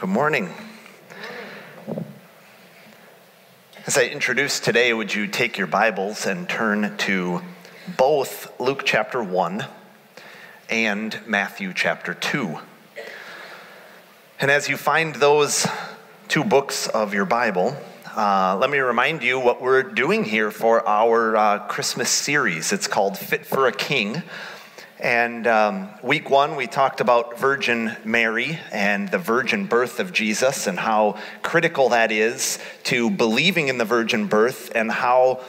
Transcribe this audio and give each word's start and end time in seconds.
Good 0.00 0.08
morning. 0.08 0.48
As 3.86 3.98
I 3.98 4.04
introduce 4.04 4.58
today, 4.58 4.94
would 4.94 5.14
you 5.14 5.26
take 5.26 5.58
your 5.58 5.66
Bibles 5.66 6.24
and 6.24 6.48
turn 6.48 6.96
to 7.00 7.42
both 7.98 8.58
Luke 8.58 8.84
chapter 8.86 9.22
1 9.22 9.66
and 10.70 11.20
Matthew 11.26 11.74
chapter 11.74 12.14
2? 12.14 12.60
And 14.40 14.50
as 14.50 14.70
you 14.70 14.78
find 14.78 15.16
those 15.16 15.66
two 16.28 16.44
books 16.44 16.86
of 16.86 17.12
your 17.12 17.26
Bible, 17.26 17.76
uh, 18.16 18.56
let 18.58 18.70
me 18.70 18.78
remind 18.78 19.22
you 19.22 19.38
what 19.38 19.60
we're 19.60 19.82
doing 19.82 20.24
here 20.24 20.50
for 20.50 20.88
our 20.88 21.36
uh, 21.36 21.58
Christmas 21.66 22.08
series. 22.08 22.72
It's 22.72 22.86
called 22.86 23.18
Fit 23.18 23.44
for 23.44 23.66
a 23.66 23.72
King. 23.72 24.22
And 25.00 25.46
um, 25.46 25.88
week 26.02 26.28
one, 26.28 26.56
we 26.56 26.66
talked 26.66 27.00
about 27.00 27.38
Virgin 27.38 27.96
Mary 28.04 28.58
and 28.70 29.08
the 29.08 29.18
virgin 29.18 29.64
birth 29.64 29.98
of 29.98 30.12
Jesus 30.12 30.66
and 30.66 30.78
how 30.78 31.18
critical 31.42 31.88
that 31.88 32.12
is 32.12 32.58
to 32.84 33.10
believing 33.10 33.68
in 33.68 33.78
the 33.78 33.86
virgin 33.86 34.26
birth 34.26 34.70
and 34.74 34.92
how, 34.92 35.40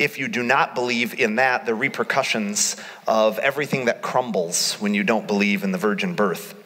if 0.00 0.18
you 0.18 0.26
do 0.26 0.42
not 0.42 0.74
believe 0.74 1.20
in 1.20 1.36
that, 1.36 1.66
the 1.66 1.74
repercussions 1.74 2.74
of 3.06 3.38
everything 3.38 3.84
that 3.84 4.02
crumbles 4.02 4.74
when 4.80 4.92
you 4.92 5.04
don't 5.04 5.28
believe 5.28 5.62
in 5.62 5.70
the 5.70 5.78
virgin 5.78 6.14
birth. 6.14 6.65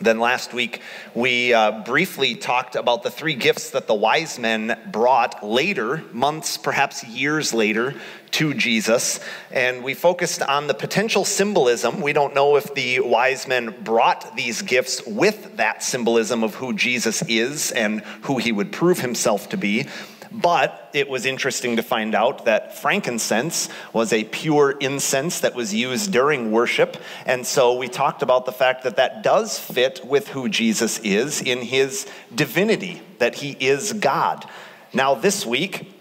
Then 0.00 0.20
last 0.20 0.54
week, 0.54 0.80
we 1.12 1.52
uh, 1.52 1.82
briefly 1.82 2.36
talked 2.36 2.76
about 2.76 3.02
the 3.02 3.10
three 3.10 3.34
gifts 3.34 3.70
that 3.70 3.88
the 3.88 3.94
wise 3.94 4.38
men 4.38 4.78
brought 4.86 5.44
later, 5.44 6.04
months, 6.12 6.56
perhaps 6.56 7.04
years 7.04 7.52
later, 7.52 7.94
to 8.32 8.54
Jesus. 8.54 9.18
And 9.50 9.82
we 9.82 9.94
focused 9.94 10.40
on 10.42 10.68
the 10.68 10.74
potential 10.74 11.24
symbolism. 11.24 12.00
We 12.00 12.12
don't 12.12 12.34
know 12.34 12.56
if 12.56 12.74
the 12.74 13.00
wise 13.00 13.48
men 13.48 13.74
brought 13.82 14.36
these 14.36 14.62
gifts 14.62 15.04
with 15.04 15.56
that 15.56 15.82
symbolism 15.82 16.44
of 16.44 16.54
who 16.54 16.74
Jesus 16.74 17.22
is 17.22 17.72
and 17.72 18.02
who 18.22 18.38
he 18.38 18.52
would 18.52 18.70
prove 18.70 19.00
himself 19.00 19.48
to 19.48 19.56
be. 19.56 19.86
But 20.30 20.90
it 20.92 21.08
was 21.08 21.24
interesting 21.24 21.76
to 21.76 21.82
find 21.82 22.14
out 22.14 22.44
that 22.44 22.76
frankincense 22.76 23.68
was 23.92 24.12
a 24.12 24.24
pure 24.24 24.72
incense 24.72 25.40
that 25.40 25.54
was 25.54 25.72
used 25.74 26.12
during 26.12 26.52
worship. 26.52 26.96
And 27.24 27.46
so 27.46 27.76
we 27.76 27.88
talked 27.88 28.22
about 28.22 28.44
the 28.44 28.52
fact 28.52 28.84
that 28.84 28.96
that 28.96 29.22
does 29.22 29.58
fit 29.58 30.04
with 30.04 30.28
who 30.28 30.48
Jesus 30.48 30.98
is 31.00 31.40
in 31.40 31.62
his 31.62 32.06
divinity, 32.34 33.00
that 33.18 33.36
he 33.36 33.56
is 33.58 33.92
God. 33.94 34.44
Now, 34.92 35.14
this 35.14 35.46
week, 35.46 35.94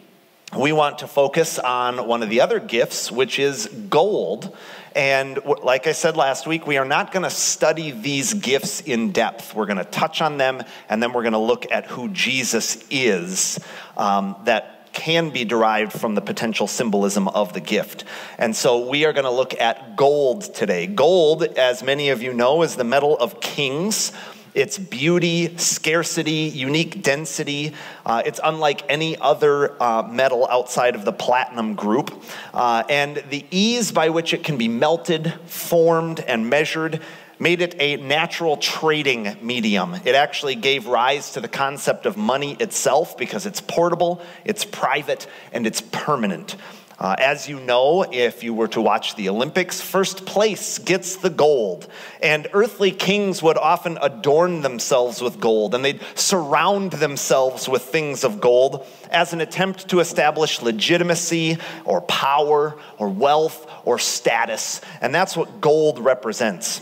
we 0.58 0.72
want 0.72 1.00
to 1.00 1.08
focus 1.08 1.60
on 1.60 2.08
one 2.08 2.24
of 2.24 2.30
the 2.30 2.42
other 2.42 2.60
gifts, 2.60 3.12
which 3.12 3.38
is 3.38 3.68
gold. 3.90 4.56
And 4.98 5.40
like 5.46 5.86
I 5.86 5.92
said 5.92 6.18
last 6.18 6.48
week, 6.48 6.66
we 6.66 6.78
are 6.78 6.86
not 6.86 7.12
going 7.12 7.22
to 7.22 7.30
study 7.30 7.92
these 7.92 8.34
gifts 8.34 8.82
in 8.82 9.12
depth. 9.12 9.54
We're 9.54 9.68
going 9.68 9.78
to 9.78 9.86
touch 9.86 10.24
on 10.24 10.38
them, 10.38 10.64
and 10.90 11.04
then 11.04 11.14
we're 11.14 11.22
going 11.22 11.34
to 11.34 11.38
look 11.38 11.72
at 11.72 11.86
who 11.86 12.10
Jesus 12.10 12.84
is 12.90 13.60
um, 13.96 14.36
that 14.46 14.92
can 14.94 15.30
be 15.30 15.46
derived 15.46 15.94
from 15.94 16.16
the 16.16 16.22
potential 16.22 16.66
symbolism 16.66 17.28
of 17.28 17.54
the 17.54 17.60
gift. 17.62 18.06
And 18.40 18.56
so 18.56 18.90
we 18.90 19.06
are 19.06 19.14
going 19.14 19.26
to 19.26 19.32
look 19.32 19.54
at 19.62 19.96
gold 19.96 20.42
today. 20.56 20.88
Gold, 20.88 21.44
as 21.44 21.84
many 21.84 22.10
of 22.10 22.24
you 22.24 22.34
know, 22.34 22.64
is 22.64 22.76
the 22.76 22.84
metal 22.84 23.16
of 23.20 23.40
kings. 23.40 24.12
Its 24.58 24.80
beauty, 24.80 25.56
scarcity, 25.58 26.52
unique 26.52 27.04
density. 27.04 27.74
Uh, 28.04 28.24
it's 28.26 28.40
unlike 28.44 28.84
any 28.90 29.16
other 29.16 29.80
uh, 29.80 30.02
metal 30.02 30.48
outside 30.50 30.96
of 30.96 31.06
the 31.06 31.14
platinum 31.14 31.76
group. 31.76 32.12
Uh, 32.56 32.82
and 32.90 33.24
the 33.30 33.46
ease 33.52 33.92
by 33.92 34.10
which 34.10 34.34
it 34.34 34.44
can 34.44 34.58
be 34.58 34.68
melted, 34.68 35.32
formed, 35.46 36.22
and 36.22 36.50
measured 36.50 37.02
made 37.38 37.62
it 37.62 37.76
a 37.80 37.98
natural 37.98 38.58
trading 38.58 39.38
medium. 39.44 39.94
It 39.94 40.16
actually 40.16 40.56
gave 40.56 40.88
rise 40.88 41.34
to 41.34 41.40
the 41.40 41.48
concept 41.48 42.08
of 42.08 42.18
money 42.18 42.54
itself 42.60 43.16
because 43.16 43.46
it's 43.46 43.62
portable, 43.62 44.24
it's 44.44 44.66
private, 44.66 45.28
and 45.52 45.68
it's 45.68 45.82
permanent. 45.82 46.56
Uh, 47.00 47.16
as 47.20 47.48
you 47.48 47.60
know, 47.60 48.02
if 48.12 48.44
you 48.44 48.56
were 48.56 48.68
to 48.68 48.82
watch 48.82 49.16
the 49.16 49.30
Olympics, 49.30 49.80
first 49.80 50.26
place 50.26 50.80
gets 50.80 51.18
the 51.18 51.30
gold. 51.30 51.88
And 52.24 52.48
earthly 52.54 52.92
kings 52.92 53.44
would 53.44 53.58
often 53.58 54.00
adorn 54.02 54.62
themselves 54.62 55.22
with 55.22 55.40
gold, 55.40 55.76
and 55.76 55.86
they'd 55.86 56.02
surround 56.16 56.94
themselves 56.94 57.70
with 57.70 57.84
things 57.84 58.24
of 58.24 58.42
gold 58.42 58.88
as 59.12 59.32
an 59.32 59.42
attempt 59.42 59.90
to 59.90 60.00
establish 60.00 60.64
legitimacy 60.64 61.60
or 61.86 62.02
power 62.02 62.80
or 62.98 63.10
wealth 63.10 63.70
or 63.86 64.00
status. 64.00 64.82
And 65.00 65.14
that's 65.14 65.38
what 65.38 65.62
gold 65.62 66.00
represents. 66.00 66.82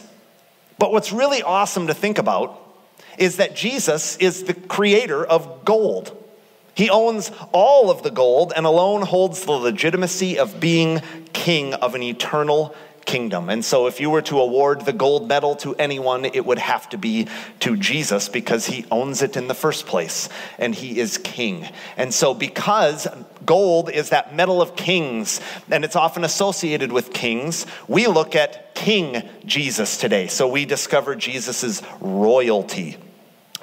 But 0.80 0.94
what's 0.94 1.12
really 1.12 1.44
awesome 1.44 1.88
to 1.88 1.94
think 1.94 2.20
about 2.20 2.62
is 3.18 3.38
that 3.38 3.54
Jesus 3.54 4.16
is 4.18 4.44
the 4.44 4.54
creator 4.54 5.26
of 5.26 5.66
gold. 5.66 6.22
He 6.76 6.90
owns 6.90 7.32
all 7.54 7.90
of 7.90 8.04
the 8.04 8.12
gold 8.12 8.54
and 8.56 8.66
alone 8.66 9.02
holds 9.02 9.44
the 9.44 9.54
legitimacy 9.54 10.38
of 10.38 10.60
being 10.60 11.02
king 11.32 11.74
of 11.74 11.96
an 11.96 12.04
eternal 12.04 12.76
kingdom. 13.06 13.50
And 13.50 13.64
so, 13.64 13.88
if 13.88 14.00
you 14.02 14.10
were 14.10 14.22
to 14.24 14.40
award 14.40 14.82
the 14.82 14.94
gold 14.94 15.28
medal 15.28 15.56
to 15.58 15.76
anyone, 15.76 16.26
it 16.26 16.46
would 16.46 16.58
have 16.58 16.90
to 16.90 16.98
be 16.98 17.28
to 17.62 17.78
Jesus 17.78 18.28
because 18.30 18.66
he 18.66 18.86
owns 18.92 19.22
it 19.22 19.38
in 19.38 19.48
the 19.48 19.54
first 19.54 19.86
place 19.86 20.28
and 20.58 20.76
he 20.76 21.00
is 21.00 21.18
king. 21.18 21.68
And 21.98 22.14
so, 22.14 22.34
because 22.34 23.08
gold 23.46 23.90
is 23.90 24.10
that 24.10 24.36
medal 24.36 24.62
of 24.62 24.76
kings 24.76 25.40
and 25.72 25.86
it's 25.86 25.96
often 25.96 26.24
associated 26.24 26.92
with 26.92 27.14
kings, 27.14 27.66
we 27.88 28.08
look 28.08 28.36
at 28.36 28.76
King 28.76 29.28
Jesus 29.46 29.98
today. 29.98 30.28
So, 30.28 30.48
we 30.48 30.66
discover 30.66 31.16
Jesus' 31.16 31.82
royalty. 32.02 32.98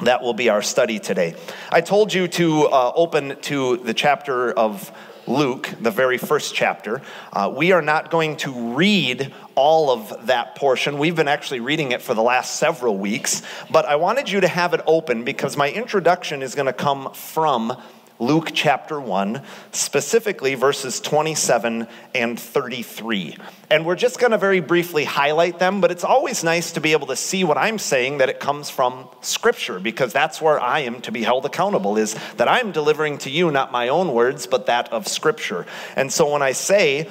That 0.00 0.22
will 0.22 0.34
be 0.34 0.48
our 0.48 0.62
study 0.62 0.98
today. 0.98 1.34
I 1.70 1.80
told 1.80 2.12
you 2.12 2.26
to 2.28 2.64
uh, 2.64 2.92
open 2.97 3.36
to 3.42 3.76
the 3.76 3.94
chapter 3.94 4.50
of 4.50 4.91
Luke, 5.26 5.72
the 5.80 5.91
very 5.91 6.19
first 6.19 6.54
chapter. 6.54 7.03
Uh, 7.32 7.53
we 7.54 7.72
are 7.72 7.82
not 7.82 8.10
going 8.10 8.36
to 8.38 8.75
read 8.75 9.32
all 9.54 9.91
of 9.91 10.26
that 10.26 10.56
portion. 10.56 10.98
We've 10.98 11.14
been 11.14 11.28
actually 11.28 11.60
reading 11.60 11.92
it 11.92 12.02
for 12.02 12.14
the 12.14 12.22
last 12.22 12.56
several 12.56 12.97
weeks, 12.97 13.42
but 13.70 13.84
I 13.84 13.97
wanted 13.97 14.28
you 14.28 14.41
to 14.41 14.48
have 14.48 14.75
it 14.75 14.81
open 14.86 15.25
because 15.25 15.56
my 15.56 15.70
introduction 15.70 16.42
is 16.42 16.54
going 16.54 16.66
to 16.66 16.72
come 16.72 17.12
from 17.12 17.81
Luke 18.22 18.52
chapter 18.54 19.00
1, 19.00 19.42
specifically 19.72 20.54
verses 20.54 21.00
27 21.00 21.88
and 22.14 22.38
33. 22.38 23.36
And 23.68 23.84
we're 23.84 23.96
just 23.96 24.20
going 24.20 24.30
to 24.30 24.38
very 24.38 24.60
briefly 24.60 25.02
highlight 25.02 25.58
them, 25.58 25.80
but 25.80 25.90
it's 25.90 26.04
always 26.04 26.44
nice 26.44 26.70
to 26.72 26.80
be 26.80 26.92
able 26.92 27.08
to 27.08 27.16
see 27.16 27.42
what 27.42 27.58
I'm 27.58 27.80
saying 27.80 28.18
that 28.18 28.28
it 28.28 28.38
comes 28.38 28.70
from 28.70 29.08
Scripture, 29.22 29.80
because 29.80 30.12
that's 30.12 30.40
where 30.40 30.60
I 30.60 30.80
am 30.80 31.00
to 31.00 31.10
be 31.10 31.24
held 31.24 31.44
accountable, 31.46 31.96
is 31.96 32.14
that 32.36 32.46
I'm 32.46 32.70
delivering 32.70 33.18
to 33.18 33.30
you 33.30 33.50
not 33.50 33.72
my 33.72 33.88
own 33.88 34.12
words, 34.12 34.46
but 34.46 34.66
that 34.66 34.92
of 34.92 35.08
Scripture. 35.08 35.66
And 35.96 36.12
so 36.12 36.30
when 36.30 36.42
I 36.42 36.52
say 36.52 37.08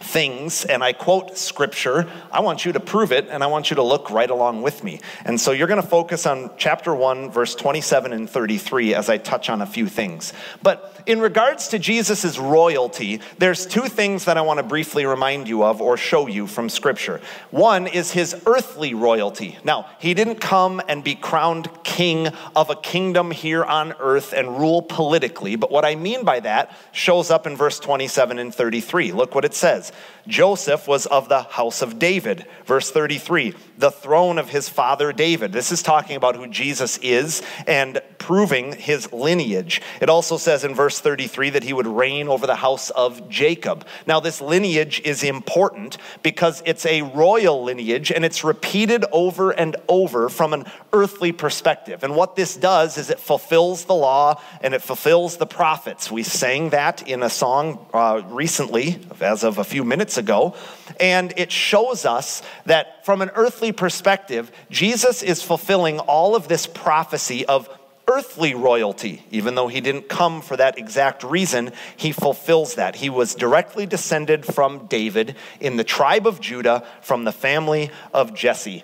things 0.00 0.64
and 0.64 0.82
I 0.82 0.92
quote 0.92 1.36
scripture, 1.36 2.08
I 2.32 2.40
want 2.40 2.64
you 2.64 2.72
to 2.72 2.80
prove 2.80 3.12
it 3.12 3.28
and 3.28 3.44
I 3.44 3.46
want 3.46 3.70
you 3.70 3.76
to 3.76 3.82
look 3.82 4.10
right 4.10 4.30
along 4.30 4.62
with 4.62 4.82
me. 4.82 5.00
And 5.24 5.40
so 5.40 5.52
you're 5.52 5.68
going 5.68 5.80
to 5.80 5.86
focus 5.86 6.26
on 6.26 6.50
chapter 6.56 6.94
1, 6.94 7.30
verse 7.30 7.54
27 7.54 8.12
and 8.12 8.28
33 8.28 8.94
as 8.94 9.08
I 9.08 9.18
touch 9.18 9.50
on 9.50 9.62
a 9.62 9.66
few 9.66 9.86
things. 9.86 10.32
But 10.62 11.02
in 11.06 11.20
regards 11.20 11.68
to 11.68 11.78
Jesus' 11.78 12.38
royalty, 12.38 13.20
there's 13.38 13.66
two 13.66 13.82
things 13.82 14.24
that 14.24 14.36
I 14.36 14.40
want 14.40 14.58
to 14.58 14.62
briefly 14.62 15.06
remind 15.06 15.48
you 15.48 15.64
of 15.64 15.80
or 15.80 15.96
show 15.96 16.26
you 16.26 16.46
from 16.46 16.68
scripture. 16.68 17.20
One 17.50 17.86
is 17.86 18.12
his 18.12 18.42
earthly 18.46 18.94
royalty. 18.94 19.58
Now, 19.64 19.88
he 19.98 20.14
didn't 20.14 20.40
come 20.40 20.80
and 20.88 21.04
be 21.04 21.14
crowned 21.14 21.68
king 21.84 22.28
of 22.56 22.70
a 22.70 22.76
kingdom 22.76 23.30
here 23.30 23.64
on 23.64 23.94
earth 23.98 24.32
and 24.32 24.58
rule 24.58 24.82
politically, 24.82 25.56
but 25.56 25.70
what 25.70 25.84
I 25.84 25.94
mean 25.94 26.24
by 26.24 26.40
that 26.40 26.74
shows 26.92 27.30
up 27.30 27.46
in 27.46 27.56
verse 27.56 27.78
27 27.78 28.38
and 28.38 28.54
33. 28.54 29.12
Look 29.12 29.34
what 29.34 29.44
it 29.44 29.54
says. 29.54 29.89
Joseph 30.26 30.86
was 30.86 31.06
of 31.06 31.28
the 31.28 31.42
house 31.42 31.82
of 31.82 31.98
David. 31.98 32.46
Verse 32.64 32.90
33, 32.90 33.54
the 33.78 33.90
throne 33.90 34.38
of 34.38 34.50
his 34.50 34.68
father 34.68 35.12
David. 35.12 35.52
This 35.52 35.72
is 35.72 35.82
talking 35.82 36.16
about 36.16 36.36
who 36.36 36.46
Jesus 36.46 36.98
is 36.98 37.42
and 37.66 38.00
proving 38.20 38.74
his 38.74 39.12
lineage. 39.12 39.80
It 40.00 40.10
also 40.10 40.36
says 40.36 40.62
in 40.62 40.74
verse 40.74 41.00
33 41.00 41.50
that 41.50 41.64
he 41.64 41.72
would 41.72 41.86
reign 41.86 42.28
over 42.28 42.46
the 42.46 42.54
house 42.54 42.90
of 42.90 43.28
Jacob. 43.28 43.86
Now, 44.06 44.20
this 44.20 44.40
lineage 44.42 45.00
is 45.04 45.24
important 45.24 45.96
because 46.22 46.62
it's 46.66 46.84
a 46.84 47.00
royal 47.02 47.64
lineage 47.64 48.12
and 48.12 48.24
it's 48.24 48.44
repeated 48.44 49.06
over 49.10 49.50
and 49.50 49.74
over 49.88 50.28
from 50.28 50.52
an 50.52 50.66
earthly 50.92 51.32
perspective. 51.32 52.04
And 52.04 52.14
what 52.14 52.36
this 52.36 52.54
does 52.56 52.98
is 52.98 53.08
it 53.08 53.18
fulfills 53.18 53.86
the 53.86 53.94
law 53.94 54.40
and 54.60 54.74
it 54.74 54.82
fulfills 54.82 55.38
the 55.38 55.46
prophets. 55.46 56.10
We 56.10 56.22
sang 56.22 56.70
that 56.70 57.08
in 57.08 57.22
a 57.22 57.30
song 57.30 57.86
uh, 57.94 58.20
recently, 58.26 59.00
as 59.20 59.44
of 59.44 59.56
a 59.56 59.64
few 59.64 59.82
minutes 59.82 60.18
ago, 60.18 60.54
and 61.00 61.32
it 61.38 61.50
shows 61.50 62.04
us 62.04 62.42
that 62.66 63.06
from 63.06 63.22
an 63.22 63.30
earthly 63.34 63.72
perspective, 63.72 64.52
Jesus 64.68 65.22
is 65.22 65.42
fulfilling 65.42 66.00
all 66.00 66.36
of 66.36 66.48
this 66.48 66.66
prophecy 66.66 67.46
of 67.46 67.68
earthly 68.10 68.54
royalty. 68.54 69.24
Even 69.30 69.54
though 69.54 69.68
he 69.68 69.80
didn't 69.80 70.08
come 70.08 70.42
for 70.42 70.56
that 70.56 70.78
exact 70.78 71.22
reason, 71.22 71.72
he 71.96 72.12
fulfills 72.12 72.74
that. 72.74 72.96
He 72.96 73.08
was 73.08 73.34
directly 73.34 73.86
descended 73.86 74.44
from 74.44 74.86
David 74.86 75.36
in 75.60 75.76
the 75.76 75.84
tribe 75.84 76.26
of 76.26 76.40
Judah 76.40 76.84
from 77.02 77.24
the 77.24 77.32
family 77.32 77.90
of 78.12 78.34
Jesse. 78.34 78.82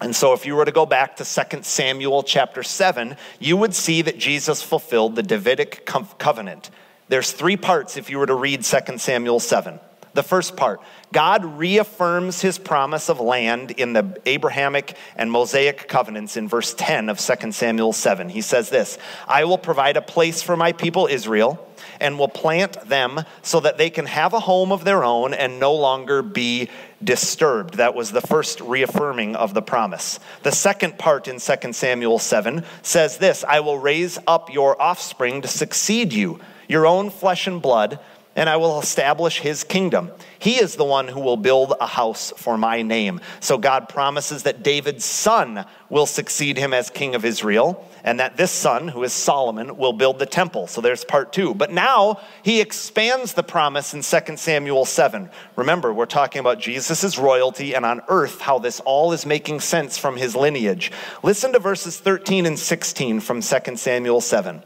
And 0.00 0.14
so, 0.14 0.32
if 0.32 0.46
you 0.46 0.54
were 0.54 0.64
to 0.64 0.72
go 0.72 0.86
back 0.86 1.16
to 1.16 1.24
2 1.24 1.62
Samuel 1.62 2.22
chapter 2.22 2.62
7, 2.62 3.16
you 3.40 3.56
would 3.56 3.74
see 3.74 4.02
that 4.02 4.18
Jesus 4.18 4.62
fulfilled 4.62 5.16
the 5.16 5.24
Davidic 5.24 5.86
covenant. 5.86 6.70
There's 7.08 7.32
three 7.32 7.56
parts 7.56 7.96
if 7.96 8.08
you 8.10 8.18
were 8.18 8.26
to 8.26 8.34
read 8.34 8.62
2 8.62 8.98
Samuel 8.98 9.40
7. 9.40 9.80
The 10.14 10.22
first 10.22 10.56
part 10.56 10.80
God 11.12 11.44
reaffirms 11.44 12.40
his 12.40 12.58
promise 12.58 13.08
of 13.08 13.20
land 13.20 13.70
in 13.72 13.92
the 13.92 14.20
Abrahamic 14.26 14.96
and 15.16 15.30
Mosaic 15.30 15.88
covenants 15.88 16.36
in 16.36 16.48
verse 16.48 16.74
10 16.74 17.08
of 17.08 17.18
2 17.18 17.52
Samuel 17.52 17.92
7. 17.92 18.28
He 18.28 18.40
says 18.40 18.70
this 18.70 18.98
I 19.26 19.44
will 19.44 19.58
provide 19.58 19.96
a 19.96 20.02
place 20.02 20.42
for 20.42 20.56
my 20.56 20.72
people 20.72 21.06
Israel 21.06 21.64
and 22.00 22.18
will 22.18 22.28
plant 22.28 22.88
them 22.88 23.20
so 23.42 23.60
that 23.60 23.78
they 23.78 23.90
can 23.90 24.06
have 24.06 24.32
a 24.32 24.40
home 24.40 24.72
of 24.72 24.84
their 24.84 25.04
own 25.04 25.34
and 25.34 25.58
no 25.58 25.74
longer 25.74 26.22
be 26.22 26.68
disturbed. 27.02 27.74
That 27.74 27.94
was 27.94 28.12
the 28.12 28.20
first 28.20 28.60
reaffirming 28.60 29.36
of 29.36 29.54
the 29.54 29.62
promise. 29.62 30.18
The 30.42 30.52
second 30.52 30.98
part 30.98 31.28
in 31.28 31.38
2 31.38 31.72
Samuel 31.72 32.18
7 32.18 32.64
says 32.82 33.18
this 33.18 33.44
I 33.44 33.60
will 33.60 33.78
raise 33.78 34.18
up 34.26 34.52
your 34.52 34.80
offspring 34.80 35.42
to 35.42 35.48
succeed 35.48 36.12
you, 36.12 36.40
your 36.68 36.86
own 36.86 37.10
flesh 37.10 37.46
and 37.46 37.62
blood 37.62 37.98
and 38.38 38.48
I 38.48 38.56
will 38.56 38.78
establish 38.78 39.40
his 39.40 39.64
kingdom. 39.64 40.12
He 40.38 40.60
is 40.60 40.76
the 40.76 40.84
one 40.84 41.08
who 41.08 41.18
will 41.18 41.36
build 41.36 41.74
a 41.80 41.88
house 41.88 42.32
for 42.36 42.56
my 42.56 42.82
name. 42.82 43.20
So 43.40 43.58
God 43.58 43.88
promises 43.88 44.44
that 44.44 44.62
David's 44.62 45.04
son 45.04 45.64
will 45.90 46.06
succeed 46.06 46.56
him 46.56 46.72
as 46.72 46.88
king 46.88 47.16
of 47.16 47.24
Israel, 47.24 47.84
and 48.04 48.20
that 48.20 48.36
this 48.36 48.52
son, 48.52 48.86
who 48.86 49.02
is 49.02 49.12
Solomon, 49.12 49.76
will 49.76 49.92
build 49.92 50.20
the 50.20 50.24
temple. 50.24 50.68
So 50.68 50.80
there's 50.80 51.04
part 51.04 51.32
two. 51.32 51.52
But 51.52 51.72
now 51.72 52.20
he 52.44 52.60
expands 52.60 53.32
the 53.32 53.42
promise 53.42 53.92
in 53.92 54.02
2 54.02 54.36
Samuel 54.36 54.84
7. 54.84 55.30
Remember, 55.56 55.92
we're 55.92 56.06
talking 56.06 56.38
about 56.38 56.60
Jesus' 56.60 57.18
royalty 57.18 57.74
and 57.74 57.84
on 57.84 58.02
earth 58.06 58.40
how 58.40 58.60
this 58.60 58.78
all 58.78 59.12
is 59.12 59.26
making 59.26 59.58
sense 59.58 59.98
from 59.98 60.16
his 60.16 60.36
lineage. 60.36 60.92
Listen 61.24 61.52
to 61.54 61.58
verses 61.58 61.98
13 61.98 62.46
and 62.46 62.56
16 62.56 63.18
from 63.18 63.40
2 63.40 63.76
Samuel 63.76 64.20
7 64.20 64.62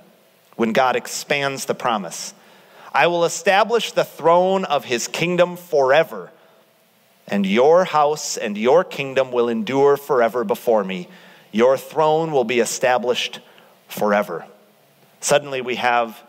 when 0.56 0.74
God 0.74 0.94
expands 0.94 1.64
the 1.64 1.74
promise. 1.74 2.34
I 2.92 3.06
will 3.06 3.24
establish 3.24 3.92
the 3.92 4.04
throne 4.04 4.64
of 4.64 4.84
his 4.84 5.08
kingdom 5.08 5.56
forever, 5.56 6.30
and 7.26 7.46
your 7.46 7.84
house 7.84 8.36
and 8.36 8.56
your 8.58 8.84
kingdom 8.84 9.32
will 9.32 9.48
endure 9.48 9.96
forever 9.96 10.44
before 10.44 10.84
me. 10.84 11.08
Your 11.52 11.78
throne 11.78 12.32
will 12.32 12.44
be 12.44 12.60
established 12.60 13.40
forever. 13.88 14.44
Suddenly, 15.20 15.62
we 15.62 15.76
have 15.76 16.22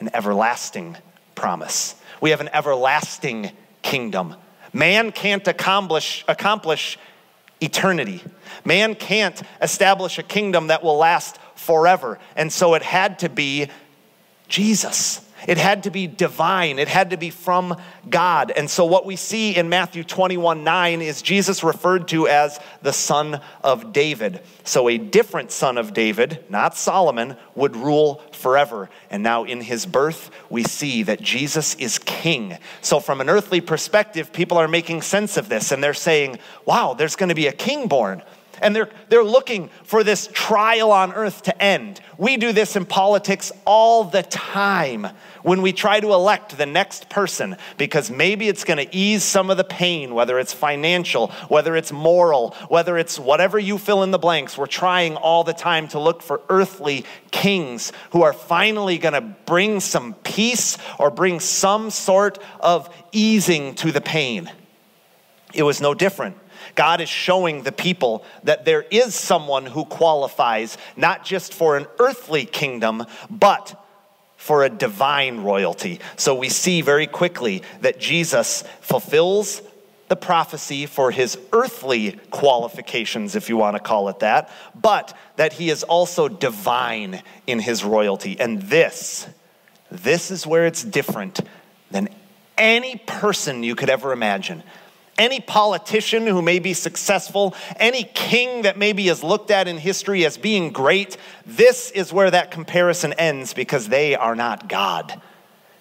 an 0.00 0.10
everlasting 0.12 0.96
promise. 1.34 1.94
We 2.20 2.30
have 2.30 2.40
an 2.40 2.50
everlasting 2.52 3.52
kingdom. 3.82 4.34
Man 4.72 5.12
can't 5.12 5.46
accomplish, 5.48 6.24
accomplish 6.28 6.98
eternity. 7.60 8.22
Man 8.64 8.94
can't 8.94 9.40
establish 9.62 10.18
a 10.18 10.22
kingdom 10.22 10.66
that 10.68 10.82
will 10.82 10.96
last 10.96 11.38
forever. 11.54 12.18
And 12.36 12.52
so 12.52 12.74
it 12.74 12.82
had 12.82 13.20
to 13.20 13.28
be 13.28 13.68
Jesus. 14.48 15.26
It 15.46 15.58
had 15.58 15.84
to 15.84 15.90
be 15.90 16.06
divine. 16.06 16.78
It 16.78 16.88
had 16.88 17.10
to 17.10 17.16
be 17.16 17.30
from 17.30 17.76
God. 18.08 18.50
And 18.50 18.68
so, 18.68 18.84
what 18.84 19.06
we 19.06 19.16
see 19.16 19.56
in 19.56 19.68
Matthew 19.68 20.04
21 20.04 20.64
9 20.64 21.02
is 21.02 21.22
Jesus 21.22 21.62
referred 21.62 22.08
to 22.08 22.28
as 22.28 22.58
the 22.82 22.92
son 22.92 23.40
of 23.62 23.92
David. 23.92 24.42
So, 24.64 24.88
a 24.88 24.98
different 24.98 25.50
son 25.50 25.78
of 25.78 25.92
David, 25.92 26.44
not 26.48 26.76
Solomon, 26.76 27.36
would 27.54 27.76
rule 27.76 28.22
forever. 28.32 28.90
And 29.10 29.22
now, 29.22 29.44
in 29.44 29.60
his 29.60 29.86
birth, 29.86 30.30
we 30.48 30.64
see 30.64 31.02
that 31.04 31.20
Jesus 31.20 31.74
is 31.76 31.98
king. 31.98 32.58
So, 32.80 33.00
from 33.00 33.20
an 33.20 33.28
earthly 33.28 33.60
perspective, 33.60 34.32
people 34.32 34.58
are 34.58 34.68
making 34.68 35.02
sense 35.02 35.36
of 35.36 35.48
this 35.48 35.72
and 35.72 35.82
they're 35.82 35.94
saying, 35.94 36.38
wow, 36.64 36.94
there's 36.94 37.16
going 37.16 37.28
to 37.30 37.34
be 37.34 37.46
a 37.46 37.52
king 37.52 37.88
born 37.88 38.22
and 38.60 38.74
they're, 38.74 38.88
they're 39.08 39.24
looking 39.24 39.70
for 39.84 40.04
this 40.04 40.28
trial 40.32 40.92
on 40.92 41.12
earth 41.12 41.42
to 41.42 41.62
end. 41.62 42.00
We 42.18 42.36
do 42.36 42.52
this 42.52 42.76
in 42.76 42.84
politics 42.84 43.50
all 43.64 44.04
the 44.04 44.22
time 44.22 45.06
when 45.42 45.62
we 45.62 45.72
try 45.72 46.00
to 46.00 46.12
elect 46.12 46.58
the 46.58 46.66
next 46.66 47.08
person 47.08 47.56
because 47.78 48.10
maybe 48.10 48.48
it's 48.48 48.64
going 48.64 48.76
to 48.76 48.94
ease 48.94 49.24
some 49.24 49.50
of 49.50 49.56
the 49.56 49.64
pain, 49.64 50.14
whether 50.14 50.38
it's 50.38 50.52
financial, 50.52 51.28
whether 51.48 51.76
it's 51.76 51.92
moral, 51.92 52.50
whether 52.68 52.98
it's 52.98 53.18
whatever 53.18 53.58
you 53.58 53.78
fill 53.78 54.02
in 54.02 54.10
the 54.10 54.18
blanks. 54.18 54.58
We're 54.58 54.66
trying 54.66 55.16
all 55.16 55.44
the 55.44 55.54
time 55.54 55.88
to 55.88 55.98
look 55.98 56.22
for 56.22 56.40
earthly 56.48 57.04
kings 57.30 57.92
who 58.10 58.22
are 58.22 58.32
finally 58.32 58.98
going 58.98 59.14
to 59.14 59.22
bring 59.22 59.80
some 59.80 60.14
peace 60.14 60.76
or 60.98 61.10
bring 61.10 61.40
some 61.40 61.90
sort 61.90 62.38
of 62.60 62.94
easing 63.12 63.74
to 63.76 63.92
the 63.92 64.00
pain. 64.00 64.50
It 65.54 65.62
was 65.62 65.80
no 65.80 65.94
different 65.94 66.36
God 66.80 67.02
is 67.02 67.10
showing 67.10 67.62
the 67.62 67.72
people 67.72 68.24
that 68.44 68.64
there 68.64 68.86
is 68.90 69.14
someone 69.14 69.66
who 69.66 69.84
qualifies 69.84 70.78
not 70.96 71.26
just 71.26 71.52
for 71.52 71.76
an 71.76 71.86
earthly 71.98 72.46
kingdom, 72.46 73.04
but 73.28 73.78
for 74.38 74.64
a 74.64 74.70
divine 74.70 75.42
royalty. 75.42 76.00
So 76.16 76.34
we 76.34 76.48
see 76.48 76.80
very 76.80 77.06
quickly 77.06 77.62
that 77.82 78.00
Jesus 78.00 78.64
fulfills 78.80 79.60
the 80.08 80.16
prophecy 80.16 80.86
for 80.86 81.10
his 81.10 81.38
earthly 81.52 82.12
qualifications, 82.30 83.36
if 83.36 83.50
you 83.50 83.58
want 83.58 83.76
to 83.76 83.82
call 83.82 84.08
it 84.08 84.20
that, 84.20 84.50
but 84.74 85.14
that 85.36 85.52
he 85.52 85.68
is 85.68 85.82
also 85.82 86.28
divine 86.28 87.22
in 87.46 87.58
his 87.58 87.84
royalty. 87.84 88.40
And 88.40 88.62
this, 88.62 89.28
this 89.90 90.30
is 90.30 90.46
where 90.46 90.64
it's 90.64 90.82
different 90.82 91.40
than 91.90 92.08
any 92.56 92.96
person 92.96 93.62
you 93.62 93.74
could 93.74 93.90
ever 93.90 94.14
imagine 94.14 94.62
any 95.20 95.38
politician 95.38 96.26
who 96.26 96.40
may 96.40 96.58
be 96.58 96.72
successful, 96.72 97.54
any 97.76 98.04
king 98.14 98.62
that 98.62 98.78
maybe 98.78 99.06
is 99.06 99.22
looked 99.22 99.50
at 99.50 99.68
in 99.68 99.76
history 99.76 100.24
as 100.24 100.38
being 100.38 100.72
great, 100.72 101.18
this 101.44 101.90
is 101.90 102.10
where 102.10 102.30
that 102.30 102.50
comparison 102.50 103.12
ends 103.12 103.52
because 103.52 103.88
they 103.88 104.16
are 104.16 104.34
not 104.34 104.66
God. 104.66 105.20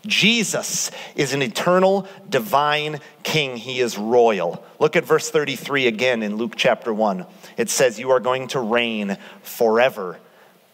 Jesus 0.06 0.91
is 1.15 1.33
an 1.33 1.41
eternal, 1.41 2.06
divine 2.30 3.00
king. 3.24 3.56
He 3.56 3.80
is 3.80 3.97
royal. 3.97 4.63
Look 4.77 4.97
at 4.97 5.06
verse 5.06 5.30
33 5.30 5.88
again 5.88 6.21
in 6.21 6.36
Luke 6.36 6.53
chapter 6.57 6.94
1. 6.94 7.25
It 7.56 7.69
says, 7.69 7.97
You 7.97 8.12
are 8.12 8.19
going 8.19 8.50
to 8.50 8.59
reign 8.59 9.18
forever, 9.41 10.19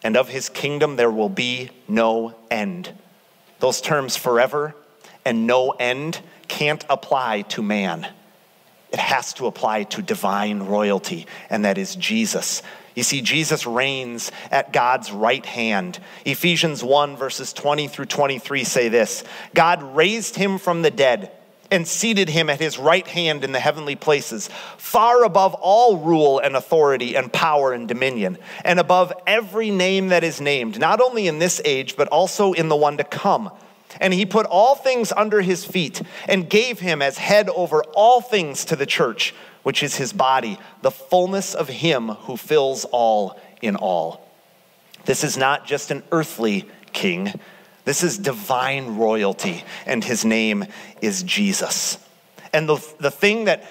and 0.02 0.16
of 0.16 0.28
his 0.28 0.48
kingdom 0.48 0.96
there 0.96 1.10
will 1.10 1.28
be 1.28 1.70
no 1.86 2.34
end. 2.50 2.92
Those 3.60 3.80
terms, 3.80 4.16
forever 4.16 4.74
and 5.24 5.46
no 5.46 5.70
end, 5.70 6.20
can't 6.48 6.84
apply 6.88 7.42
to 7.42 7.62
man 7.62 8.08
it 8.92 8.98
has 8.98 9.32
to 9.34 9.46
apply 9.46 9.84
to 9.84 10.02
divine 10.02 10.62
royalty, 10.62 11.26
and 11.50 11.64
that 11.64 11.78
is 11.78 11.96
Jesus. 11.96 12.62
You 12.94 13.02
see, 13.02 13.20
Jesus 13.20 13.66
reigns 13.66 14.32
at 14.50 14.72
God's 14.72 15.12
right 15.12 15.44
hand. 15.44 15.98
Ephesians 16.24 16.82
1, 16.82 17.16
verses 17.16 17.52
20 17.52 17.88
through 17.88 18.06
23 18.06 18.64
say 18.64 18.88
this 18.88 19.22
God 19.54 19.82
raised 19.82 20.36
him 20.36 20.58
from 20.58 20.82
the 20.82 20.90
dead 20.90 21.30
and 21.70 21.86
seated 21.86 22.28
him 22.28 22.48
at 22.48 22.60
his 22.60 22.78
right 22.78 23.06
hand 23.06 23.44
in 23.44 23.52
the 23.52 23.60
heavenly 23.60 23.96
places, 23.96 24.48
far 24.76 25.24
above 25.24 25.54
all 25.54 25.98
rule 25.98 26.38
and 26.38 26.56
authority 26.56 27.16
and 27.16 27.32
power 27.32 27.72
and 27.72 27.88
dominion, 27.88 28.38
and 28.64 28.78
above 28.78 29.12
every 29.26 29.70
name 29.70 30.08
that 30.08 30.24
is 30.24 30.40
named, 30.40 30.78
not 30.78 31.00
only 31.00 31.26
in 31.26 31.38
this 31.38 31.60
age, 31.64 31.96
but 31.96 32.08
also 32.08 32.52
in 32.52 32.68
the 32.68 32.76
one 32.76 32.96
to 32.96 33.04
come. 33.04 33.50
And 34.00 34.12
he 34.12 34.26
put 34.26 34.46
all 34.46 34.74
things 34.74 35.12
under 35.12 35.40
his 35.40 35.64
feet 35.64 36.02
and 36.28 36.48
gave 36.48 36.80
him 36.80 37.00
as 37.02 37.18
head 37.18 37.48
over 37.50 37.82
all 37.94 38.20
things 38.20 38.64
to 38.66 38.76
the 38.76 38.86
church, 38.86 39.34
which 39.62 39.82
is 39.82 39.96
his 39.96 40.12
body, 40.12 40.58
the 40.82 40.90
fullness 40.90 41.54
of 41.54 41.68
him 41.68 42.08
who 42.08 42.36
fills 42.36 42.84
all 42.86 43.40
in 43.62 43.76
all. 43.76 44.28
This 45.04 45.24
is 45.24 45.36
not 45.36 45.66
just 45.66 45.90
an 45.90 46.02
earthly 46.12 46.68
king, 46.92 47.32
this 47.84 48.02
is 48.02 48.18
divine 48.18 48.96
royalty, 48.96 49.62
and 49.86 50.02
his 50.02 50.24
name 50.24 50.64
is 51.00 51.22
Jesus. 51.22 51.98
And 52.52 52.68
the, 52.68 52.84
the 52.98 53.12
thing 53.12 53.44
that 53.44 53.64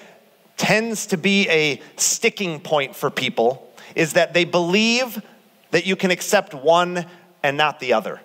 tends 0.56 1.06
to 1.08 1.18
be 1.18 1.48
a 1.50 1.82
sticking 1.96 2.60
point 2.60 2.96
for 2.96 3.10
people 3.10 3.70
is 3.94 4.14
that 4.14 4.32
they 4.32 4.44
believe 4.44 5.22
that 5.70 5.84
you 5.86 5.96
can 5.96 6.10
accept 6.10 6.54
one 6.54 7.04
and 7.42 7.56
not 7.58 7.78
the 7.78 7.92
other. 7.92 8.20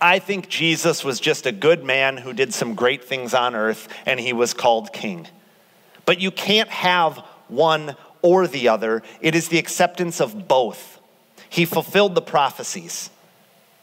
I 0.00 0.18
think 0.18 0.48
Jesus 0.48 1.04
was 1.04 1.20
just 1.20 1.46
a 1.46 1.52
good 1.52 1.84
man 1.84 2.16
who 2.16 2.32
did 2.32 2.54
some 2.54 2.74
great 2.74 3.04
things 3.04 3.34
on 3.34 3.54
earth 3.54 3.88
and 4.06 4.18
he 4.18 4.32
was 4.32 4.54
called 4.54 4.92
king. 4.92 5.28
But 6.06 6.20
you 6.20 6.30
can't 6.30 6.70
have 6.70 7.18
one 7.48 7.96
or 8.22 8.46
the 8.46 8.68
other, 8.68 9.02
it 9.20 9.34
is 9.34 9.48
the 9.48 9.58
acceptance 9.58 10.20
of 10.20 10.48
both. 10.48 10.98
He 11.50 11.66
fulfilled 11.66 12.14
the 12.14 12.22
prophecies. 12.22 13.10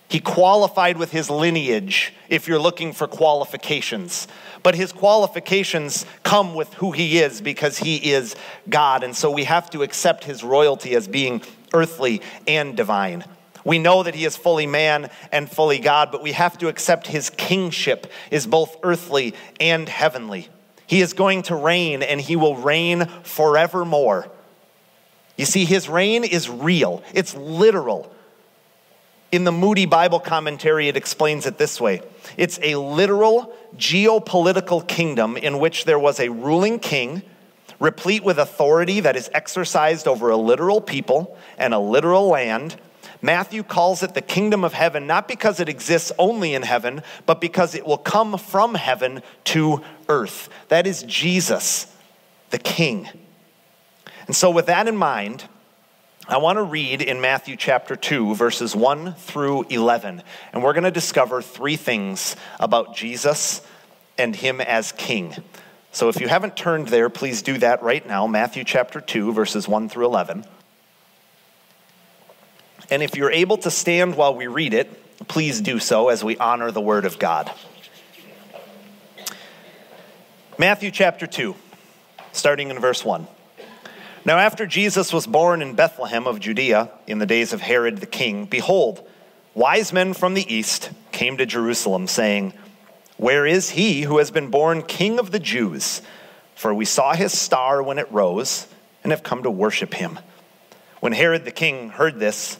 He 0.10 0.20
qualified 0.20 0.98
with 0.98 1.12
his 1.12 1.29
lineage 1.29 2.12
if 2.27 2.48
you're 2.48 2.60
looking 2.60 2.91
for 2.91 3.08
qualifications. 3.08 4.27
But 4.62 4.75
his 4.75 4.91
qualifications 4.91 6.05
come 6.24 6.53
with 6.53 6.74
who 6.74 6.91
he 6.91 7.20
is 7.20 7.39
because 7.39 7.77
he 7.77 8.12
is 8.12 8.36
God. 8.67 9.03
And 9.03 9.15
so 9.15 9.31
we 9.31 9.46
have 9.46 9.70
to 9.70 9.84
accept 9.84 10.25
his 10.25 10.43
royalty 10.43 10.96
as 10.96 11.08
being 11.08 11.41
earthly 11.74 12.22
and 12.46 12.75
divine. 12.75 13.24
We 13.63 13.80
know 13.80 14.03
that 14.03 14.15
he 14.15 14.25
is 14.25 14.36
fully 14.36 14.68
man 14.68 15.10
and 15.32 15.50
fully 15.50 15.80
God, 15.80 16.12
but 16.12 16.24
we 16.24 16.32
have 16.32 16.58
to 16.60 16.68
accept 16.68 17.08
his 17.08 17.30
kingship 17.30 18.12
is 18.32 18.48
both 18.48 18.77
earthly 18.84 19.34
and 19.60 19.88
heavenly. 19.88 20.50
He 20.88 21.01
is 21.01 21.13
going 21.13 21.44
to 21.44 21.56
reign 21.56 22.03
and 22.03 22.20
he 22.20 22.36
will 22.36 22.58
reign 22.58 23.06
forevermore. 23.24 24.30
You 25.38 25.46
see, 25.46 25.65
his 25.65 25.88
reign 25.88 26.24
is 26.24 26.50
real, 26.50 27.03
it's 27.13 27.36
literal. 27.36 28.13
In 29.32 29.46
the 29.46 29.51
Moody 29.51 29.86
Bible 29.86 30.20
commentary, 30.20 30.89
it 30.89 30.98
explains 30.98 31.46
it 31.46 31.58
this 31.58 31.80
way 31.80 32.01
it's 32.36 32.60
a 32.62 32.75
literal 32.75 33.53
geopolitical 33.77 34.86
kingdom 34.86 35.38
in 35.38 35.60
which 35.60 35.86
there 35.86 35.98
was 35.98 36.20
a 36.20 36.30
ruling 36.30 36.80
king, 36.80 37.22
replete 37.80 38.24
with 38.24 38.38
authority 38.38 39.00
that 39.00 39.15
is 39.15 39.30
exercised 39.34 40.08
over 40.08 40.30
a 40.30 40.38
literal 40.38 40.82
people 40.82 41.38
and 41.58 41.74
a 41.74 41.80
literal 41.80 42.27
land. 42.27 42.75
Matthew 43.22 43.63
calls 43.63 44.01
it 44.01 44.13
the 44.13 44.22
kingdom 44.22 44.63
of 44.63 44.74
heaven, 44.74 45.06
not 45.06 45.28
because 45.28 45.60
it 45.60 45.70
exists 45.70 46.12
only 46.18 46.54
in 46.54 46.63
heaven, 46.63 47.04
but 47.25 47.40
because 47.40 47.75
it 47.75 47.86
will 47.86 47.98
come 47.98 48.38
from 48.38 48.74
heaven 48.74 49.22
to 49.46 49.82
earth. 50.10 50.50
That 50.70 50.88
is 50.88 51.04
Jesus, 51.04 51.96
the 52.50 52.58
king. 52.58 53.08
And 54.28 54.36
so, 54.36 54.50
with 54.50 54.66
that 54.68 54.88
in 54.88 54.96
mind, 54.96 55.44
I 56.28 56.38
want 56.38 56.58
to 56.58 56.63
read 56.63 57.01
in 57.01 57.20
Matthew 57.20 57.58
chapter 57.58 57.96
2, 57.96 58.36
verses 58.36 58.75
1 58.75 59.16
through 59.16 59.66
11. 59.70 60.24
And 60.54 60.63
we're 60.63 60.74
going 60.74 60.86
to 60.86 60.92
discover 60.92 61.42
three 61.42 61.75
things 61.75 62.36
about 62.60 62.96
Jesus 62.96 63.62
and 64.18 64.36
him 64.36 64.62
as 64.62 64.92
king. 64.94 65.36
So 65.92 66.08
if 66.08 66.22
you 66.22 66.28
haven't 66.28 66.56
turned 66.56 66.88
there, 66.88 67.10
please 67.10 67.42
do 67.42 67.58
that 67.58 67.84
right 67.84 68.06
now. 68.08 68.28
Matthew 68.28 68.63
chapter 68.63 69.01
2, 69.01 69.34
verses 69.34 69.68
1 69.68 69.90
through 69.90 70.06
11. 70.06 70.46
And 72.91 73.01
if 73.01 73.15
you're 73.15 73.31
able 73.31 73.57
to 73.60 73.71
stand 73.71 74.15
while 74.15 74.36
we 74.36 74.48
read 74.48 74.74
it, 74.74 75.27
please 75.29 75.62
do 75.62 75.79
so 75.79 76.10
as 76.10 76.25
we 76.25 76.38
honor 76.38 76.71
the 76.71 76.81
word 76.81 77.05
of 77.05 77.17
God. 77.17 77.50
Matthew 80.57 80.91
chapter 80.91 81.25
2, 81.25 81.55
starting 82.33 82.69
in 82.69 82.77
verse 82.79 83.05
1. 83.05 83.25
Now, 84.25 84.38
after 84.38 84.67
Jesus 84.67 85.13
was 85.13 85.25
born 85.25 85.62
in 85.62 85.74
Bethlehem 85.74 86.27
of 86.27 86.41
Judea 86.41 86.91
in 87.07 87.17
the 87.17 87.25
days 87.25 87.53
of 87.53 87.62
Herod 87.62 88.00
the 88.00 88.05
king, 88.05 88.45
behold, 88.45 89.07
wise 89.55 89.93
men 89.93 90.13
from 90.13 90.33
the 90.33 90.53
east 90.53 90.91
came 91.13 91.38
to 91.38 91.45
Jerusalem, 91.45 92.07
saying, 92.07 92.53
Where 93.15 93.45
is 93.45 93.71
he 93.71 94.01
who 94.01 94.17
has 94.17 94.31
been 94.31 94.51
born 94.51 94.83
king 94.83 95.17
of 95.17 95.31
the 95.31 95.39
Jews? 95.39 96.01
For 96.55 96.74
we 96.74 96.86
saw 96.86 97.13
his 97.13 97.39
star 97.39 97.81
when 97.81 97.98
it 97.98 98.12
rose 98.12 98.67
and 99.01 99.12
have 99.12 99.24
come 99.24 99.43
to 99.43 99.50
worship 99.50 99.93
him. 99.93 100.19
When 101.00 101.13
Herod 101.13 101.45
the 101.45 101.51
king 101.51 101.89
heard 101.89 102.19
this, 102.19 102.60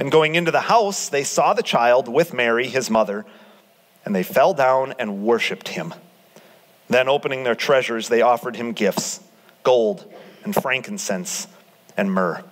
And 0.00 0.10
going 0.10 0.34
into 0.34 0.50
the 0.50 0.62
house, 0.62 1.10
they 1.10 1.24
saw 1.24 1.52
the 1.52 1.62
child 1.62 2.08
with 2.08 2.32
Mary, 2.32 2.66
his 2.66 2.88
mother, 2.88 3.26
and 4.02 4.16
they 4.16 4.22
fell 4.22 4.54
down 4.54 4.94
and 4.98 5.22
worshiped 5.22 5.68
him. 5.68 5.92
Then, 6.88 7.06
opening 7.06 7.44
their 7.44 7.54
treasures, 7.54 8.08
they 8.08 8.22
offered 8.22 8.56
him 8.56 8.72
gifts 8.72 9.20
gold 9.62 10.10
and 10.42 10.54
frankincense 10.54 11.46
and 11.98 12.10
myrrh. 12.10 12.42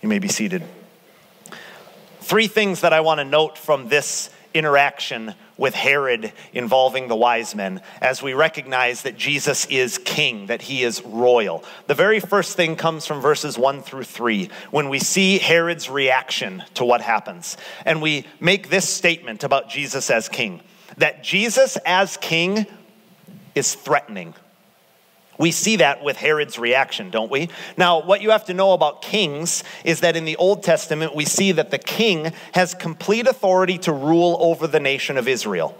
You 0.00 0.08
may 0.08 0.20
be 0.20 0.28
seated. 0.28 0.62
Three 2.20 2.46
things 2.46 2.82
that 2.82 2.92
I 2.92 3.00
want 3.00 3.18
to 3.18 3.24
note 3.24 3.58
from 3.58 3.88
this 3.88 4.30
interaction 4.54 5.34
with 5.56 5.74
Herod 5.74 6.32
involving 6.52 7.08
the 7.08 7.16
wise 7.16 7.56
men 7.56 7.80
as 8.00 8.22
we 8.22 8.32
recognize 8.32 9.02
that 9.02 9.16
Jesus 9.16 9.66
is 9.66 9.95
king, 10.16 10.46
that 10.46 10.62
he 10.62 10.82
is 10.82 11.04
royal. 11.04 11.62
The 11.88 11.94
very 11.94 12.20
first 12.20 12.56
thing 12.56 12.74
comes 12.74 13.04
from 13.04 13.20
verses 13.20 13.58
1 13.58 13.82
through 13.82 14.04
3 14.04 14.48
when 14.70 14.88
we 14.88 14.98
see 14.98 15.36
Herod's 15.36 15.90
reaction 15.90 16.64
to 16.72 16.86
what 16.86 17.02
happens. 17.02 17.58
And 17.84 18.00
we 18.00 18.26
make 18.40 18.70
this 18.70 18.88
statement 18.88 19.44
about 19.44 19.68
Jesus 19.68 20.10
as 20.10 20.30
king 20.30 20.62
that 20.96 21.22
Jesus 21.22 21.76
as 21.84 22.16
king 22.16 22.64
is 23.54 23.74
threatening. 23.74 24.32
We 25.38 25.50
see 25.50 25.76
that 25.76 26.02
with 26.02 26.16
Herod's 26.16 26.58
reaction, 26.58 27.10
don't 27.10 27.30
we? 27.30 27.50
Now, 27.76 28.02
what 28.02 28.22
you 28.22 28.30
have 28.30 28.46
to 28.46 28.54
know 28.54 28.72
about 28.72 29.02
kings 29.02 29.64
is 29.84 30.00
that 30.00 30.16
in 30.16 30.24
the 30.24 30.36
Old 30.36 30.62
Testament, 30.62 31.14
we 31.14 31.26
see 31.26 31.52
that 31.52 31.70
the 31.70 31.78
king 31.78 32.32
has 32.52 32.72
complete 32.72 33.26
authority 33.26 33.76
to 33.78 33.92
rule 33.92 34.38
over 34.40 34.66
the 34.66 34.80
nation 34.80 35.18
of 35.18 35.28
Israel. 35.28 35.76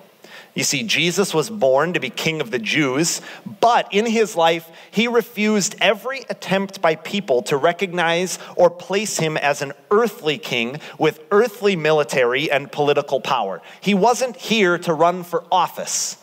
You 0.57 0.65
see, 0.65 0.83
Jesus 0.85 1.35
was 1.35 1.51
born 1.51 1.93
to 1.93 2.01
be 2.01 2.09
king 2.09 2.41
of 2.41 2.51
the 2.51 2.59
Jews, 2.59 3.21
but 3.61 3.93
in 3.93 4.07
his 4.07 4.35
life, 4.35 4.69
he 4.91 5.07
refused 5.07 5.77
every 5.83 6.21
attempt 6.31 6.81
by 6.81 6.97
people 6.97 7.43
to 7.43 7.59
recognize 7.59 8.39
or 8.57 8.71
place 8.71 9.19
him 9.19 9.37
as 9.37 9.61
an 9.61 9.75
earthly 9.91 10.39
king 10.39 10.81
with 10.99 11.21
earthly 11.31 11.77
military 11.77 12.51
and 12.51 12.73
political 12.73 13.21
power. 13.21 13.61
He 13.83 13.93
wasn't 13.93 14.37
here 14.37 14.79
to 14.79 14.95
run 14.95 15.25
for 15.25 15.45
office 15.53 16.17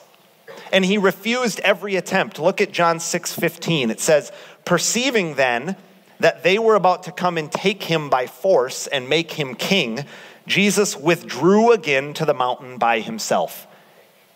and 0.71 0.83
he 0.83 0.97
refused 0.97 1.59
every 1.59 1.95
attempt. 1.95 2.39
Look 2.39 2.59
at 2.59 2.71
John 2.71 2.99
6 2.99 3.33
15. 3.33 3.91
It 3.91 3.99
says, 3.99 4.31
Perceiving 4.65 5.35
then 5.35 5.75
that 6.19 6.41
they 6.41 6.57
were 6.57 6.75
about 6.75 7.03
to 7.03 7.11
come 7.11 7.37
and 7.37 7.51
take 7.51 7.83
him 7.83 8.09
by 8.09 8.25
force 8.25 8.87
and 8.87 9.07
make 9.07 9.33
him 9.33 9.53
king, 9.53 10.05
Jesus 10.47 10.97
withdrew 10.97 11.71
again 11.71 12.15
to 12.15 12.25
the 12.25 12.33
mountain 12.33 12.79
by 12.79 12.99
himself. 12.99 13.67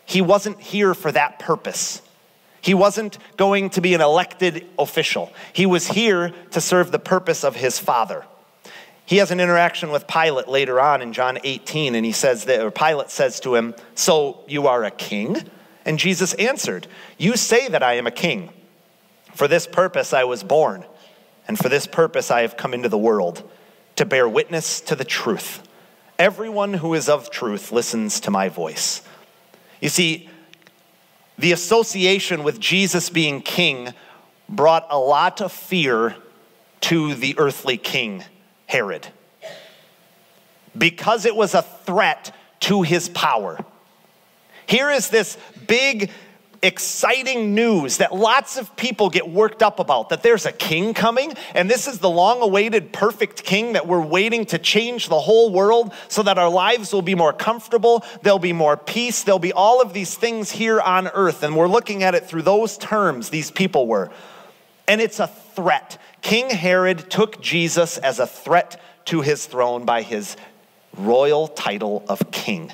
He 0.08 0.22
wasn't 0.22 0.62
here 0.62 0.94
for 0.94 1.12
that 1.12 1.38
purpose. 1.38 2.02
He 2.62 2.74
wasn't 2.74 3.18
going 3.36 3.70
to 3.72 3.82
be 3.82 3.94
an 3.94 4.00
elected 4.00 4.66
official. 4.80 5.34
He 5.52 5.66
was 5.66 5.86
here 5.86 6.34
to 6.52 6.62
serve 6.62 6.94
the 6.94 6.98
purpose 6.98 7.44
of 7.44 7.58
his 7.58 7.78
father. 7.78 8.26
He 9.06 9.18
has 9.18 9.32
an 9.32 9.42
interaction 9.42 9.92
with 9.92 10.08
Pilate 10.08 10.48
later 10.48 10.80
on 10.80 11.02
in 11.02 11.12
John 11.12 11.40
18, 11.44 11.94
and 11.94 12.06
he 12.06 12.14
says 12.14 12.46
that, 12.46 12.62
or 12.62 12.72
Pilate 12.72 13.12
says 13.12 13.42
to 13.42 13.56
him, 13.56 13.76
So 13.96 14.46
you 14.48 14.68
are 14.68 14.86
a 14.86 14.92
king? 14.92 15.44
And 15.86 16.00
Jesus 16.00 16.34
answered, 16.36 16.88
You 17.18 17.36
say 17.36 17.68
that 17.68 17.84
I 17.84 17.96
am 17.96 18.08
a 18.08 18.12
king. 18.12 18.50
For 19.36 19.50
this 19.50 19.68
purpose 19.68 20.14
I 20.14 20.24
was 20.24 20.42
born, 20.42 20.86
and 21.50 21.60
for 21.60 21.68
this 21.68 21.86
purpose 21.86 22.32
I 22.32 22.44
have 22.44 22.56
come 22.56 22.74
into 22.74 22.90
the 22.90 22.98
world, 22.98 23.44
to 23.98 24.06
bear 24.06 24.28
witness 24.28 24.80
to 24.82 24.96
the 24.96 25.06
truth. 25.06 25.68
Everyone 26.18 26.76
who 26.76 26.94
is 26.94 27.10
of 27.10 27.30
truth 27.30 27.74
listens 27.74 28.22
to 28.22 28.32
my 28.32 28.48
voice. 28.48 29.02
You 29.82 29.90
see, 29.90 30.30
the 31.38 31.52
association 31.52 32.44
with 32.44 32.60
Jesus 32.60 33.10
being 33.10 33.42
king 33.42 33.94
brought 34.50 34.88
a 34.90 34.98
lot 34.98 35.42
of 35.42 35.52
fear 35.52 36.16
to 36.82 37.14
the 37.14 37.36
earthly 37.38 37.78
king, 37.78 38.24
Herod, 38.66 39.08
because 40.78 41.26
it 41.26 41.36
was 41.36 41.54
a 41.54 41.62
threat 41.62 42.34
to 42.62 42.82
his 42.82 43.10
power. 43.10 43.64
Here 44.68 44.90
is 44.90 45.10
this 45.10 45.38
big, 45.68 46.12
exciting 46.62 47.54
news 47.54 47.98
that 47.98 48.14
lots 48.14 48.58
of 48.58 48.76
people 48.76 49.10
get 49.10 49.30
worked 49.30 49.62
up 49.62 49.80
about 49.80 50.10
that 50.10 50.24
there's 50.24 50.46
a 50.46 50.52
king 50.52 50.94
coming, 50.94 51.34
and 51.54 51.70
this 51.70 51.88
is 51.88 52.00
the 52.00 52.10
long 52.10 52.42
awaited 52.42 52.92
perfect 52.92 53.44
king 53.44 53.74
that 53.74 53.88
we're 53.88 54.02
waiting 54.02 54.46
to 54.46 54.58
change 54.58 55.10
the 55.10 55.20
whole 55.20 55.52
world 55.52 55.94
so 56.08 56.24
that 56.24 56.38
our 56.38 56.50
lives 56.50 56.94
will 56.94 57.02
be 57.02 57.16
more 57.16 57.34
comfortable, 57.34 58.04
there'll 58.22 58.40
be 58.40 58.54
more 58.54 58.78
peace, 58.78 59.24
there'll 59.24 59.40
be 59.40 59.54
all 59.54 59.82
of 59.82 59.94
these 59.94 60.16
things 60.16 60.52
here 60.52 60.80
on 60.82 61.08
earth. 61.10 61.44
And 61.44 61.56
we're 61.56 61.68
looking 61.68 62.04
at 62.04 62.16
it 62.16 62.26
through 62.26 62.44
those 62.44 62.78
terms, 62.78 63.30
these 63.30 63.52
people 63.52 63.88
were. 63.88 64.12
And 64.88 65.02
it's 65.02 65.20
a 65.20 65.28
threat. 65.28 65.98
King 66.22 66.50
Herod 66.50 67.10
took 67.10 67.42
Jesus 67.42 67.98
as 67.98 68.20
a 68.20 68.28
threat 68.28 68.82
to 69.06 69.22
his 69.22 69.46
throne 69.46 69.86
by 69.86 70.02
his 70.02 70.38
royal 70.98 71.48
title 71.48 72.04
of 72.08 72.32
king. 72.32 72.72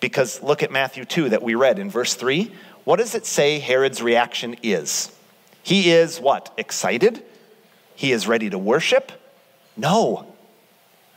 Because 0.00 0.42
look 0.42 0.62
at 0.62 0.70
Matthew 0.70 1.04
2 1.04 1.30
that 1.30 1.42
we 1.42 1.54
read 1.54 1.78
in 1.78 1.90
verse 1.90 2.14
3. 2.14 2.52
What 2.84 2.96
does 2.96 3.14
it 3.14 3.26
say 3.26 3.58
Herod's 3.58 4.02
reaction 4.02 4.56
is? 4.62 5.10
He 5.62 5.90
is 5.90 6.20
what? 6.20 6.52
Excited? 6.56 7.24
He 7.94 8.12
is 8.12 8.26
ready 8.26 8.50
to 8.50 8.58
worship? 8.58 9.12
No, 9.76 10.34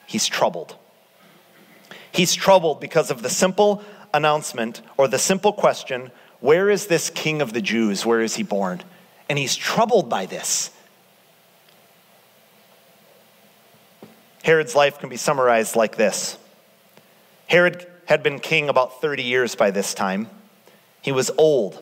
he's 0.05 0.25
troubled. 0.25 0.75
He's 2.11 2.33
troubled 2.33 2.79
because 2.79 3.11
of 3.11 3.21
the 3.21 3.29
simple 3.29 3.83
announcement 4.13 4.81
or 4.97 5.07
the 5.07 5.19
simple 5.19 5.53
question 5.53 6.11
where 6.39 6.69
is 6.69 6.87
this 6.87 7.09
king 7.09 7.41
of 7.41 7.53
the 7.53 7.61
Jews? 7.61 8.05
Where 8.05 8.21
is 8.21 8.35
he 8.35 8.43
born? 8.43 8.81
And 9.27 9.39
he's 9.39 9.55
troubled 9.55 10.07
by 10.09 10.27
this. 10.27 10.71
Herod's 14.43 14.75
life 14.75 14.99
can 14.99 15.09
be 15.09 15.17
summarized 15.17 15.75
like 15.75 15.97
this 15.97 16.37
Herod 17.47 17.85
had 18.05 18.23
been 18.23 18.39
king 18.39 18.69
about 18.69 19.01
30 19.01 19.23
years 19.23 19.55
by 19.55 19.71
this 19.71 19.93
time. 19.93 20.29
He 21.07 21.13
was 21.13 21.31
old 21.37 21.81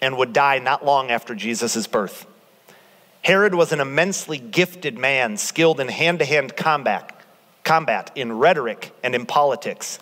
and 0.00 0.16
would 0.16 0.32
die 0.32 0.58
not 0.58 0.84
long 0.84 1.12
after 1.12 1.36
Jesus' 1.36 1.86
birth. 1.86 2.26
Herod 3.22 3.54
was 3.54 3.70
an 3.70 3.78
immensely 3.78 4.36
gifted 4.36 4.98
man, 4.98 5.36
skilled 5.36 5.78
in 5.78 5.86
hand 5.86 6.18
to 6.18 6.24
hand 6.24 6.56
combat, 6.56 7.16
combat 7.62 8.10
in 8.16 8.32
rhetoric 8.32 8.90
and 9.04 9.14
in 9.14 9.26
politics. 9.26 10.00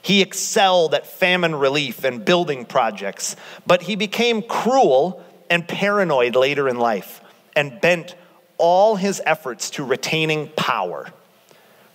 He 0.00 0.22
excelled 0.22 0.94
at 0.94 1.06
famine 1.06 1.54
relief 1.54 2.02
and 2.02 2.24
building 2.24 2.64
projects, 2.64 3.36
but 3.66 3.82
he 3.82 3.94
became 3.94 4.40
cruel 4.40 5.22
and 5.50 5.68
paranoid 5.68 6.34
later 6.34 6.66
in 6.66 6.78
life 6.78 7.20
and 7.54 7.78
bent 7.78 8.14
all 8.56 8.96
his 8.96 9.20
efforts 9.26 9.68
to 9.68 9.84
retaining 9.84 10.48
power. 10.56 11.12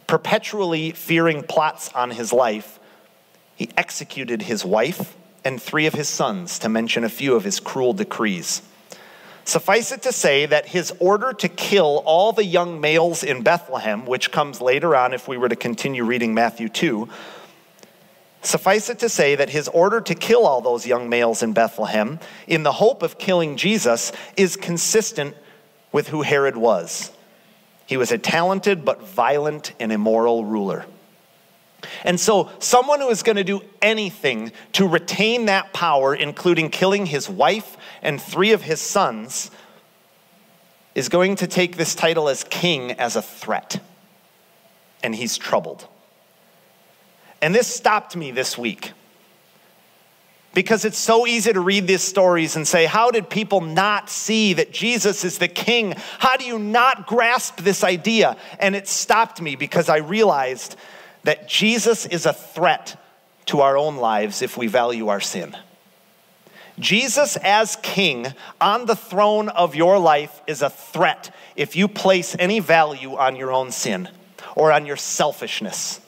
Perpetually 0.05 0.91
fearing 0.91 1.41
plots 1.41 1.91
on 1.93 2.11
his 2.11 2.31
life, 2.31 2.79
he 3.55 3.71
executed 3.75 4.43
his 4.43 4.63
wife 4.63 5.15
and 5.49 5.59
three 5.59 5.87
of 5.87 5.95
his 5.95 6.07
sons, 6.07 6.59
to 6.59 6.69
mention 6.69 7.03
a 7.03 7.09
few 7.09 7.33
of 7.33 7.43
his 7.43 7.59
cruel 7.59 7.91
decrees. 7.91 8.61
Suffice 9.45 9.91
it 9.91 10.03
to 10.03 10.11
say 10.11 10.45
that 10.45 10.67
his 10.67 10.93
order 10.99 11.33
to 11.33 11.49
kill 11.49 12.03
all 12.05 12.31
the 12.31 12.45
young 12.45 12.79
males 12.79 13.23
in 13.23 13.41
Bethlehem, 13.41 14.05
which 14.05 14.31
comes 14.31 14.61
later 14.61 14.95
on 14.95 15.11
if 15.11 15.27
we 15.27 15.37
were 15.37 15.49
to 15.49 15.55
continue 15.55 16.03
reading 16.03 16.35
Matthew 16.35 16.69
2, 16.69 17.09
Suffice 18.43 18.91
it 18.91 18.99
to 18.99 19.09
say 19.09 19.35
that 19.35 19.49
his 19.49 19.67
order 19.69 19.99
to 19.99 20.13
kill 20.13 20.45
all 20.45 20.61
those 20.61 20.85
young 20.85 21.09
males 21.09 21.41
in 21.41 21.53
Bethlehem 21.53 22.19
in 22.47 22.61
the 22.61 22.73
hope 22.73 23.01
of 23.01 23.17
killing 23.17 23.57
Jesus 23.57 24.11
is 24.37 24.55
consistent 24.55 25.35
with 25.91 26.09
who 26.09 26.21
Herod 26.21 26.55
was. 26.55 27.11
He 27.87 27.97
was 27.97 28.11
a 28.11 28.19
talented 28.19 28.85
but 28.85 29.01
violent 29.01 29.73
and 29.79 29.91
immoral 29.91 30.45
ruler. 30.45 30.85
And 32.03 32.19
so, 32.19 32.49
someone 32.59 33.01
who 33.01 33.09
is 33.09 33.23
going 33.23 33.35
to 33.35 33.43
do 33.43 33.61
anything 33.81 34.51
to 34.73 34.87
retain 34.87 35.45
that 35.45 35.73
power, 35.73 36.15
including 36.15 36.69
killing 36.69 37.05
his 37.05 37.29
wife 37.29 37.77
and 38.01 38.21
three 38.21 38.51
of 38.51 38.61
his 38.61 38.79
sons, 38.81 39.51
is 40.95 41.09
going 41.09 41.35
to 41.37 41.47
take 41.47 41.77
this 41.77 41.95
title 41.95 42.29
as 42.29 42.43
king 42.43 42.91
as 42.93 43.15
a 43.15 43.21
threat. 43.21 43.81
And 45.03 45.15
he's 45.15 45.37
troubled. 45.37 45.87
And 47.41 47.55
this 47.55 47.67
stopped 47.67 48.15
me 48.15 48.31
this 48.31 48.57
week. 48.57 48.91
Because 50.53 50.83
it's 50.83 50.97
so 50.97 51.27
easy 51.27 51.53
to 51.53 51.59
read 51.59 51.85
these 51.85 52.01
stories 52.01 52.55
and 52.55 52.67
say, 52.67 52.85
How 52.85 53.11
did 53.11 53.29
people 53.29 53.61
not 53.61 54.09
see 54.09 54.53
that 54.53 54.73
Jesus 54.73 55.23
is 55.23 55.37
the 55.37 55.47
king? 55.47 55.93
How 56.17 56.37
do 56.37 56.43
you 56.43 56.57
not 56.57 57.05
grasp 57.05 57.57
this 57.57 57.83
idea? 57.83 58.35
And 58.59 58.75
it 58.75 58.87
stopped 58.87 59.41
me 59.41 59.55
because 59.55 59.89
I 59.89 59.97
realized 59.97 60.75
that 61.23 61.47
Jesus 61.47 62.05
is 62.05 62.25
a 62.25 62.33
threat 62.33 63.01
to 63.47 63.61
our 63.61 63.77
own 63.77 63.97
lives 63.97 64.41
if 64.41 64.57
we 64.57 64.67
value 64.67 65.07
our 65.07 65.19
sin. 65.19 65.55
Jesus, 66.79 67.37
as 67.37 67.75
king 67.81 68.27
on 68.61 68.85
the 68.85 68.95
throne 68.95 69.49
of 69.49 69.75
your 69.75 69.99
life, 69.99 70.41
is 70.47 70.61
a 70.61 70.69
threat 70.69 71.33
if 71.55 71.75
you 71.75 71.87
place 71.87 72.35
any 72.39 72.59
value 72.59 73.15
on 73.15 73.35
your 73.35 73.51
own 73.51 73.71
sin 73.71 74.07
or 74.55 74.71
on 74.71 74.85
your 74.85 74.95
selfishness 74.95 75.99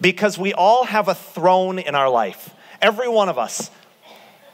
because 0.00 0.38
we 0.38 0.52
all 0.52 0.84
have 0.84 1.08
a 1.08 1.14
throne 1.14 1.78
in 1.78 1.94
our 1.94 2.10
life. 2.10 2.54
Every 2.82 3.08
one 3.08 3.28
of 3.28 3.38
us. 3.38 3.70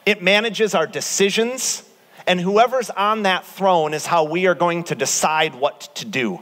It 0.07 0.23
manages 0.23 0.75
our 0.75 0.87
decisions, 0.87 1.83
and 2.27 2.41
whoever's 2.41 2.91
on 2.91 3.25
that 3.25 3.45
throne 3.45 3.93
is 3.93 4.07
how 4.07 4.25
we 4.25 4.47
are 4.47 4.55
going 4.55 4.85
to 4.85 4.95
decide 4.95 5.55
what 5.55 5.89
to 5.97 6.05
do. 6.05 6.41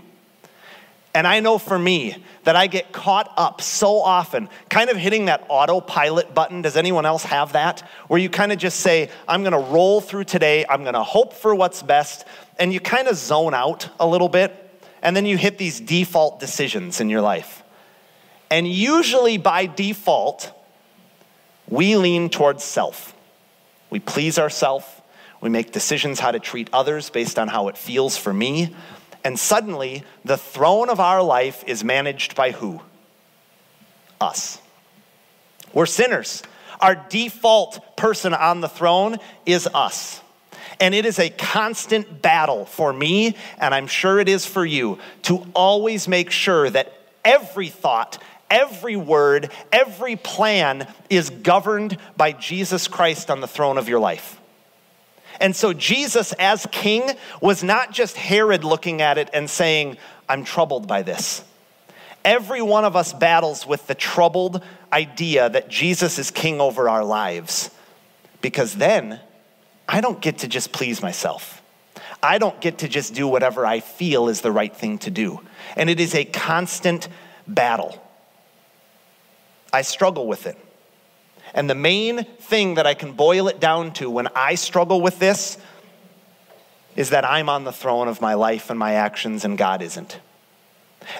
And 1.14 1.26
I 1.26 1.40
know 1.40 1.58
for 1.58 1.78
me 1.78 2.22
that 2.44 2.54
I 2.54 2.66
get 2.66 2.92
caught 2.92 3.32
up 3.36 3.60
so 3.60 4.00
often, 4.00 4.48
kind 4.68 4.90
of 4.90 4.96
hitting 4.96 5.24
that 5.24 5.44
autopilot 5.48 6.34
button. 6.34 6.62
Does 6.62 6.76
anyone 6.76 7.06
else 7.06 7.24
have 7.24 7.54
that? 7.54 7.80
Where 8.08 8.20
you 8.20 8.28
kind 8.28 8.52
of 8.52 8.58
just 8.58 8.80
say, 8.80 9.10
I'm 9.26 9.42
going 9.42 9.52
to 9.52 9.72
roll 9.72 10.00
through 10.00 10.24
today, 10.24 10.64
I'm 10.68 10.82
going 10.82 10.94
to 10.94 11.02
hope 11.02 11.32
for 11.32 11.54
what's 11.54 11.82
best, 11.82 12.26
and 12.58 12.72
you 12.72 12.80
kind 12.80 13.08
of 13.08 13.16
zone 13.16 13.54
out 13.54 13.88
a 13.98 14.06
little 14.06 14.28
bit, 14.28 14.54
and 15.02 15.16
then 15.16 15.26
you 15.26 15.36
hit 15.36 15.58
these 15.58 15.80
default 15.80 16.40
decisions 16.40 17.00
in 17.00 17.08
your 17.08 17.22
life. 17.22 17.62
And 18.50 18.66
usually 18.66 19.38
by 19.38 19.66
default, 19.66 20.52
we 21.68 21.96
lean 21.96 22.30
towards 22.30 22.64
self. 22.64 23.14
We 23.90 24.00
please 24.00 24.38
ourselves. 24.38 24.86
We 25.40 25.50
make 25.50 25.72
decisions 25.72 26.18
how 26.18 26.32
to 26.32 26.40
treat 26.40 26.68
others 26.72 27.10
based 27.10 27.38
on 27.38 27.48
how 27.48 27.68
it 27.68 27.76
feels 27.76 28.16
for 28.16 28.32
me. 28.32 28.74
And 29.24 29.38
suddenly, 29.38 30.04
the 30.24 30.36
throne 30.36 30.88
of 30.88 31.00
our 31.00 31.22
life 31.22 31.64
is 31.66 31.84
managed 31.84 32.34
by 32.34 32.52
who? 32.52 32.80
Us. 34.20 34.60
We're 35.72 35.86
sinners. 35.86 36.42
Our 36.80 36.94
default 36.94 37.96
person 37.96 38.32
on 38.34 38.60
the 38.60 38.68
throne 38.68 39.18
is 39.44 39.68
us. 39.74 40.20
And 40.80 40.94
it 40.94 41.04
is 41.04 41.18
a 41.18 41.30
constant 41.30 42.22
battle 42.22 42.64
for 42.64 42.92
me, 42.92 43.36
and 43.58 43.74
I'm 43.74 43.88
sure 43.88 44.20
it 44.20 44.28
is 44.28 44.46
for 44.46 44.64
you, 44.64 44.98
to 45.22 45.44
always 45.54 46.06
make 46.06 46.30
sure 46.30 46.70
that 46.70 46.92
every 47.24 47.68
thought, 47.68 48.22
every 48.48 48.94
word, 48.94 49.50
every 49.72 50.14
plan 50.14 50.86
is 51.10 51.30
governed 51.30 51.98
by 52.16 52.32
Jesus 52.32 52.86
Christ 52.86 53.30
on 53.30 53.40
the 53.40 53.48
throne 53.48 53.76
of 53.76 53.88
your 53.88 53.98
life. 53.98 54.37
And 55.40 55.54
so 55.54 55.72
Jesus, 55.72 56.32
as 56.34 56.66
king, 56.72 57.10
was 57.40 57.62
not 57.62 57.92
just 57.92 58.16
Herod 58.16 58.64
looking 58.64 59.02
at 59.02 59.18
it 59.18 59.30
and 59.32 59.48
saying, 59.48 59.96
I'm 60.28 60.44
troubled 60.44 60.86
by 60.86 61.02
this. 61.02 61.44
Every 62.24 62.60
one 62.60 62.84
of 62.84 62.96
us 62.96 63.12
battles 63.12 63.66
with 63.66 63.86
the 63.86 63.94
troubled 63.94 64.62
idea 64.92 65.48
that 65.48 65.68
Jesus 65.68 66.18
is 66.18 66.30
king 66.30 66.60
over 66.60 66.88
our 66.88 67.04
lives. 67.04 67.70
Because 68.40 68.74
then 68.74 69.20
I 69.88 70.00
don't 70.00 70.20
get 70.20 70.38
to 70.38 70.48
just 70.48 70.72
please 70.72 71.00
myself. 71.00 71.62
I 72.22 72.38
don't 72.38 72.60
get 72.60 72.78
to 72.78 72.88
just 72.88 73.14
do 73.14 73.28
whatever 73.28 73.64
I 73.64 73.80
feel 73.80 74.28
is 74.28 74.40
the 74.40 74.52
right 74.52 74.74
thing 74.74 74.98
to 74.98 75.10
do. 75.10 75.40
And 75.76 75.88
it 75.88 76.00
is 76.00 76.14
a 76.14 76.24
constant 76.24 77.08
battle. 77.46 78.02
I 79.72 79.82
struggle 79.82 80.26
with 80.26 80.46
it. 80.46 80.58
And 81.58 81.68
the 81.68 81.74
main 81.74 82.22
thing 82.22 82.74
that 82.74 82.86
I 82.86 82.94
can 82.94 83.14
boil 83.14 83.48
it 83.48 83.58
down 83.58 83.92
to 83.94 84.08
when 84.08 84.28
I 84.28 84.54
struggle 84.54 85.00
with 85.00 85.18
this 85.18 85.58
is 86.94 87.10
that 87.10 87.24
I'm 87.24 87.48
on 87.48 87.64
the 87.64 87.72
throne 87.72 88.06
of 88.06 88.20
my 88.20 88.34
life 88.34 88.70
and 88.70 88.78
my 88.78 88.92
actions 88.92 89.44
and 89.44 89.58
God 89.58 89.82
isn't. 89.82 90.20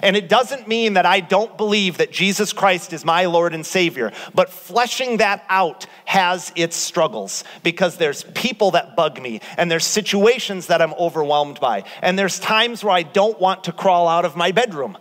And 0.01 0.15
it 0.15 0.29
doesn't 0.29 0.65
mean 0.65 0.93
that 0.93 1.05
I 1.05 1.19
don't 1.19 1.57
believe 1.57 1.97
that 1.97 2.13
Jesus 2.13 2.53
Christ 2.53 2.93
is 2.93 3.03
my 3.03 3.25
Lord 3.25 3.53
and 3.53 3.65
Savior, 3.65 4.13
but 4.33 4.49
fleshing 4.49 5.17
that 5.17 5.43
out 5.49 5.87
has 6.05 6.53
its 6.55 6.77
struggles 6.77 7.43
because 7.61 7.97
there's 7.97 8.23
people 8.23 8.71
that 8.71 8.95
bug 8.95 9.21
me 9.21 9.41
and 9.57 9.69
there's 9.69 9.85
situations 9.85 10.67
that 10.67 10.81
I'm 10.81 10.93
overwhelmed 10.93 11.59
by. 11.59 11.83
And 12.01 12.17
there's 12.17 12.39
times 12.39 12.81
where 12.81 12.93
I 12.93 13.03
don't 13.03 13.41
want 13.41 13.65
to 13.65 13.73
crawl 13.73 14.07
out 14.07 14.23
of 14.23 14.37
my 14.37 14.53
bedroom 14.53 14.97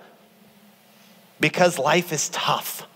because 1.38 1.78
life 1.78 2.12
is 2.12 2.28
tough. 2.30 2.87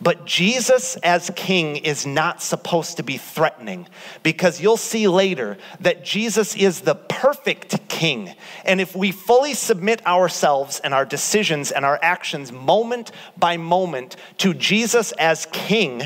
But 0.00 0.26
Jesus 0.26 0.96
as 0.96 1.30
king 1.34 1.76
is 1.76 2.06
not 2.06 2.42
supposed 2.42 2.98
to 2.98 3.02
be 3.02 3.16
threatening 3.16 3.88
because 4.22 4.60
you'll 4.60 4.76
see 4.76 5.08
later 5.08 5.56
that 5.80 6.04
Jesus 6.04 6.54
is 6.54 6.82
the 6.82 6.94
perfect 6.94 7.88
king. 7.88 8.34
And 8.64 8.80
if 8.80 8.94
we 8.94 9.10
fully 9.10 9.54
submit 9.54 10.06
ourselves 10.06 10.80
and 10.80 10.92
our 10.92 11.06
decisions 11.06 11.70
and 11.70 11.84
our 11.84 11.98
actions 12.02 12.52
moment 12.52 13.10
by 13.38 13.56
moment 13.56 14.16
to 14.38 14.52
Jesus 14.52 15.12
as 15.12 15.46
king, 15.50 16.02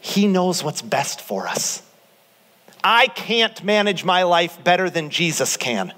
he 0.00 0.26
knows 0.26 0.64
what's 0.64 0.82
best 0.82 1.20
for 1.20 1.46
us. 1.46 1.82
I 2.82 3.08
can't 3.08 3.62
manage 3.64 4.04
my 4.04 4.22
life 4.22 4.62
better 4.64 4.88
than 4.88 5.10
Jesus 5.10 5.56
can. 5.56 5.92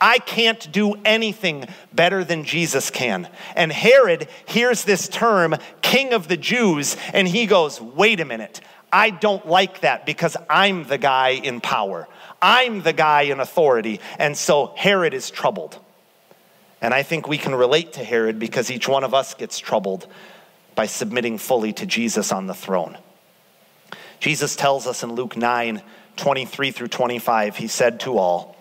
I 0.00 0.18
can't 0.18 0.70
do 0.72 0.94
anything 1.04 1.66
better 1.92 2.24
than 2.24 2.44
Jesus 2.44 2.90
can. 2.90 3.28
And 3.56 3.72
Herod 3.72 4.28
hears 4.46 4.84
this 4.84 5.08
term, 5.08 5.56
King 5.82 6.12
of 6.12 6.28
the 6.28 6.36
Jews, 6.36 6.96
and 7.12 7.26
he 7.26 7.46
goes, 7.46 7.80
Wait 7.80 8.20
a 8.20 8.24
minute. 8.24 8.60
I 8.92 9.10
don't 9.10 9.46
like 9.46 9.80
that 9.80 10.06
because 10.06 10.36
I'm 10.48 10.84
the 10.84 10.98
guy 10.98 11.30
in 11.30 11.60
power. 11.60 12.08
I'm 12.40 12.82
the 12.82 12.92
guy 12.92 13.22
in 13.22 13.40
authority. 13.40 14.00
And 14.18 14.36
so 14.36 14.72
Herod 14.76 15.12
is 15.12 15.30
troubled. 15.30 15.78
And 16.80 16.94
I 16.94 17.02
think 17.02 17.28
we 17.28 17.38
can 17.38 17.54
relate 17.54 17.94
to 17.94 18.04
Herod 18.04 18.38
because 18.38 18.70
each 18.70 18.88
one 18.88 19.04
of 19.04 19.12
us 19.12 19.34
gets 19.34 19.58
troubled 19.58 20.06
by 20.74 20.86
submitting 20.86 21.38
fully 21.38 21.72
to 21.74 21.86
Jesus 21.86 22.30
on 22.32 22.46
the 22.46 22.54
throne. 22.54 22.96
Jesus 24.20 24.56
tells 24.56 24.86
us 24.86 25.02
in 25.02 25.12
Luke 25.12 25.36
9 25.36 25.82
23 26.16 26.72
through 26.72 26.88
25, 26.88 27.56
he 27.56 27.68
said 27.68 28.00
to 28.00 28.18
all, 28.18 28.56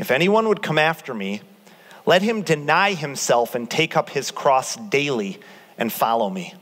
if 0.00 0.10
anyone 0.10 0.48
would 0.48 0.62
come 0.62 0.78
after 0.78 1.12
me, 1.12 1.42
let 2.06 2.22
him 2.22 2.40
deny 2.40 2.94
himself 2.94 3.54
and 3.54 3.70
take 3.70 3.98
up 3.98 4.08
his 4.08 4.30
cross 4.30 4.74
daily 4.74 5.38
and 5.76 5.92
follow 5.92 6.30
me. 6.30 6.54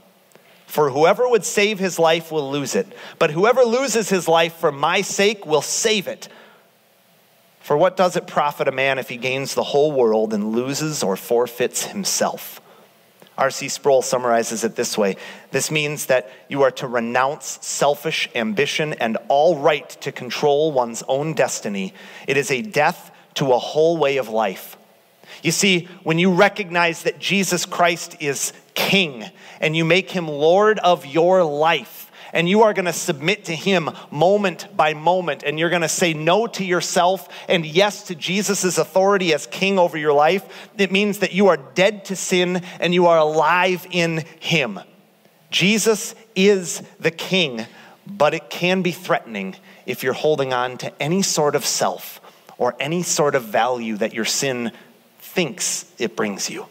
For 0.66 0.90
whoever 0.90 1.28
would 1.28 1.44
save 1.44 1.78
his 1.78 2.00
life 2.00 2.32
will 2.32 2.50
lose 2.50 2.74
it, 2.74 2.88
but 3.20 3.30
whoever 3.30 3.62
loses 3.62 4.08
his 4.08 4.26
life 4.26 4.54
for 4.54 4.72
my 4.72 5.02
sake 5.02 5.46
will 5.46 5.62
save 5.62 6.08
it. 6.08 6.28
For 7.60 7.76
what 7.76 7.96
does 7.96 8.16
it 8.16 8.26
profit 8.26 8.66
a 8.66 8.72
man 8.72 8.98
if 8.98 9.08
he 9.08 9.16
gains 9.16 9.54
the 9.54 9.62
whole 9.62 9.92
world 9.92 10.34
and 10.34 10.50
loses 10.50 11.04
or 11.04 11.14
forfeits 11.16 11.84
himself? 11.84 12.60
R.C. 13.36 13.68
Sproul 13.68 14.02
summarizes 14.02 14.64
it 14.64 14.74
this 14.74 14.98
way 14.98 15.16
This 15.52 15.70
means 15.70 16.06
that 16.06 16.28
you 16.48 16.62
are 16.62 16.72
to 16.72 16.88
renounce 16.88 17.64
selfish 17.64 18.28
ambition 18.34 18.94
and 18.94 19.16
all 19.28 19.58
right 19.58 19.88
to 20.00 20.10
control 20.10 20.72
one's 20.72 21.04
own 21.06 21.34
destiny. 21.34 21.94
It 22.26 22.36
is 22.36 22.50
a 22.50 22.62
death 22.62 23.12
to 23.34 23.52
a 23.52 23.58
whole 23.58 23.96
way 23.96 24.16
of 24.16 24.28
life. 24.28 24.76
You 25.42 25.52
see, 25.52 25.88
when 26.02 26.18
you 26.18 26.32
recognize 26.32 27.04
that 27.04 27.18
Jesus 27.18 27.64
Christ 27.66 28.16
is 28.20 28.52
King 28.74 29.24
and 29.60 29.76
you 29.76 29.84
make 29.84 30.10
him 30.10 30.28
Lord 30.28 30.78
of 30.78 31.06
your 31.06 31.44
life, 31.44 32.10
and 32.32 32.48
you 32.48 32.62
are 32.62 32.74
going 32.74 32.84
to 32.84 32.92
submit 32.92 33.46
to 33.46 33.54
him 33.54 33.90
moment 34.10 34.68
by 34.76 34.94
moment, 34.94 35.42
and 35.42 35.58
you're 35.58 35.70
going 35.70 35.82
to 35.82 35.88
say 35.88 36.12
no 36.12 36.46
to 36.46 36.64
yourself 36.64 37.28
and 37.48 37.64
yes 37.64 38.04
to 38.04 38.14
Jesus' 38.14 38.78
authority 38.78 39.32
as 39.32 39.46
king 39.46 39.78
over 39.78 39.96
your 39.96 40.12
life, 40.12 40.70
it 40.76 40.92
means 40.92 41.18
that 41.18 41.32
you 41.32 41.48
are 41.48 41.56
dead 41.56 42.04
to 42.06 42.16
sin 42.16 42.62
and 42.80 42.92
you 42.92 43.06
are 43.06 43.18
alive 43.18 43.86
in 43.90 44.24
him. 44.40 44.78
Jesus 45.50 46.14
is 46.34 46.82
the 47.00 47.10
king, 47.10 47.66
but 48.06 48.34
it 48.34 48.50
can 48.50 48.82
be 48.82 48.92
threatening 48.92 49.56
if 49.86 50.02
you're 50.02 50.12
holding 50.12 50.52
on 50.52 50.76
to 50.78 51.02
any 51.02 51.22
sort 51.22 51.54
of 51.54 51.64
self 51.64 52.20
or 52.58 52.74
any 52.78 53.02
sort 53.02 53.34
of 53.34 53.44
value 53.44 53.96
that 53.96 54.12
your 54.12 54.24
sin 54.24 54.72
thinks 55.20 55.90
it 55.98 56.16
brings 56.16 56.50
you. 56.50 56.66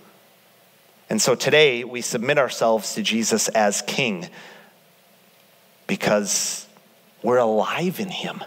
And 1.09 1.21
so 1.21 1.35
today 1.35 1.83
we 1.85 2.01
submit 2.01 2.37
ourselves 2.37 2.93
to 2.95 3.01
Jesus 3.01 3.47
as 3.49 3.81
King 3.81 4.27
because 5.87 6.67
we're 7.23 7.37
alive 7.37 7.99
in 7.99 8.09
Him. 8.09 8.43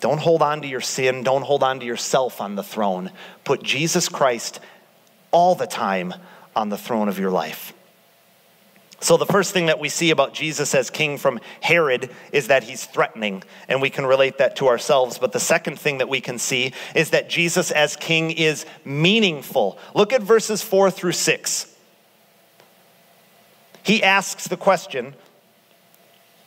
Don't 0.00 0.18
hold 0.18 0.42
on 0.42 0.62
to 0.62 0.68
your 0.68 0.80
sin. 0.80 1.22
Don't 1.22 1.42
hold 1.42 1.62
on 1.62 1.80
to 1.80 1.86
yourself 1.86 2.40
on 2.40 2.56
the 2.56 2.62
throne. 2.62 3.10
Put 3.44 3.62
Jesus 3.62 4.08
Christ 4.08 4.60
all 5.30 5.54
the 5.54 5.66
time 5.66 6.14
on 6.56 6.68
the 6.68 6.78
throne 6.78 7.08
of 7.08 7.18
your 7.18 7.30
life. 7.30 7.72
So, 9.04 9.18
the 9.18 9.26
first 9.26 9.52
thing 9.52 9.66
that 9.66 9.78
we 9.78 9.90
see 9.90 10.08
about 10.08 10.32
Jesus 10.32 10.74
as 10.74 10.88
king 10.88 11.18
from 11.18 11.38
Herod 11.60 12.08
is 12.32 12.46
that 12.46 12.64
he's 12.64 12.86
threatening, 12.86 13.42
and 13.68 13.82
we 13.82 13.90
can 13.90 14.06
relate 14.06 14.38
that 14.38 14.56
to 14.56 14.68
ourselves. 14.68 15.18
But 15.18 15.32
the 15.32 15.40
second 15.40 15.78
thing 15.78 15.98
that 15.98 16.08
we 16.08 16.22
can 16.22 16.38
see 16.38 16.72
is 16.94 17.10
that 17.10 17.28
Jesus 17.28 17.70
as 17.70 17.96
king 17.96 18.30
is 18.30 18.64
meaningful. 18.82 19.78
Look 19.94 20.14
at 20.14 20.22
verses 20.22 20.62
four 20.62 20.90
through 20.90 21.12
six. 21.12 21.76
He 23.82 24.02
asks 24.02 24.48
the 24.48 24.56
question, 24.56 25.12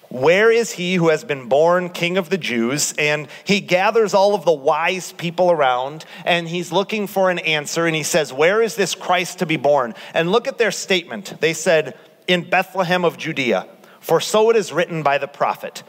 where 0.09 0.49
is 0.49 0.71
he 0.71 0.95
who 0.95 1.09
has 1.09 1.23
been 1.23 1.49
born 1.49 1.89
king 1.89 2.17
of 2.17 2.29
the 2.29 2.37
Jews? 2.39 2.93
And 2.97 3.27
he 3.43 3.59
gathers 3.59 4.15
all 4.15 4.33
of 4.33 4.45
the 4.45 4.53
wise 4.53 5.11
people 5.11 5.51
around 5.51 6.05
and 6.25 6.47
he's 6.47 6.71
looking 6.71 7.05
for 7.05 7.29
an 7.29 7.39
answer. 7.39 7.85
And 7.85 7.95
he 7.95 8.03
says, 8.03 8.31
Where 8.31 8.61
is 8.61 8.75
this 8.75 8.95
Christ 8.95 9.39
to 9.39 9.45
be 9.45 9.57
born? 9.57 9.93
And 10.13 10.31
look 10.31 10.47
at 10.47 10.57
their 10.57 10.71
statement. 10.71 11.35
They 11.41 11.53
said, 11.53 11.95
in 12.27 12.49
Bethlehem 12.49 13.03
of 13.05 13.17
Judea. 13.17 13.67
For 13.99 14.21
so 14.21 14.49
it 14.49 14.55
is 14.55 14.71
written 14.71 15.03
by 15.03 15.17
the 15.17 15.27
prophet 15.27 15.83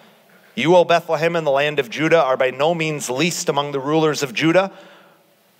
You, 0.55 0.74
O 0.77 0.85
Bethlehem, 0.85 1.37
in 1.37 1.44
the 1.44 1.51
land 1.51 1.79
of 1.79 1.90
Judah, 1.90 2.22
are 2.22 2.37
by 2.37 2.51
no 2.51 2.74
means 2.74 3.09
least 3.09 3.48
among 3.48 3.72
the 3.72 3.81
rulers 3.81 4.22
of 4.22 4.35
Judah, 4.35 4.72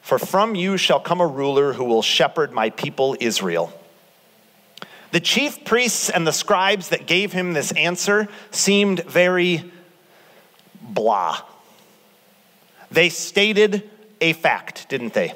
for 0.01 0.19
from 0.19 0.55
you 0.55 0.77
shall 0.77 1.01
come 1.01 1.21
a 1.21 1.27
ruler 1.27 1.75
who 1.75 1.85
will 1.85 2.03
shepherd 2.03 2.53
my 2.53 2.71
people 2.71 3.17
Israel. 3.21 3.73
The 5.11 5.21
chief 5.21 5.65
priests 5.65 6.11
and 6.11 6.27
the 6.27 6.33
scribes 6.33 6.91
that 6.91 7.07
gave 7.07 7.33
him 7.33 7.53
this 7.53 7.73
answer 7.73 8.29
seemed 8.51 9.05
very 9.05 9.71
blah. 10.81 11.41
They 12.91 13.09
stated 13.09 13.89
a 14.21 14.33
fact, 14.33 14.89
didn't 14.89 15.15
they? 15.15 15.35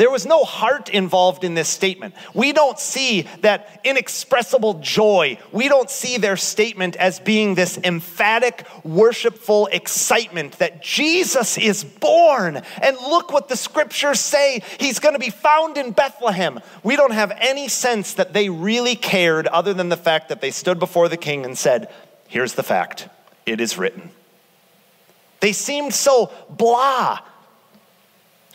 There 0.00 0.10
was 0.10 0.24
no 0.24 0.44
heart 0.44 0.88
involved 0.88 1.44
in 1.44 1.52
this 1.52 1.68
statement. 1.68 2.14
We 2.32 2.54
don't 2.54 2.78
see 2.78 3.28
that 3.42 3.82
inexpressible 3.84 4.80
joy. 4.80 5.38
We 5.52 5.68
don't 5.68 5.90
see 5.90 6.16
their 6.16 6.38
statement 6.38 6.96
as 6.96 7.20
being 7.20 7.54
this 7.54 7.76
emphatic, 7.76 8.66
worshipful 8.82 9.66
excitement 9.66 10.52
that 10.52 10.80
Jesus 10.80 11.58
is 11.58 11.84
born. 11.84 12.62
And 12.80 12.96
look 12.96 13.30
what 13.30 13.50
the 13.50 13.58
scriptures 13.58 14.20
say 14.20 14.62
He's 14.78 15.00
going 15.00 15.12
to 15.12 15.18
be 15.18 15.28
found 15.28 15.76
in 15.76 15.90
Bethlehem. 15.90 16.60
We 16.82 16.96
don't 16.96 17.12
have 17.12 17.32
any 17.36 17.68
sense 17.68 18.14
that 18.14 18.32
they 18.32 18.48
really 18.48 18.96
cared 18.96 19.48
other 19.48 19.74
than 19.74 19.90
the 19.90 19.98
fact 19.98 20.30
that 20.30 20.40
they 20.40 20.50
stood 20.50 20.78
before 20.78 21.10
the 21.10 21.18
king 21.18 21.44
and 21.44 21.58
said, 21.58 21.92
Here's 22.26 22.54
the 22.54 22.62
fact, 22.62 23.10
it 23.44 23.60
is 23.60 23.76
written. 23.76 24.12
They 25.40 25.52
seemed 25.52 25.92
so 25.92 26.32
blah 26.48 27.18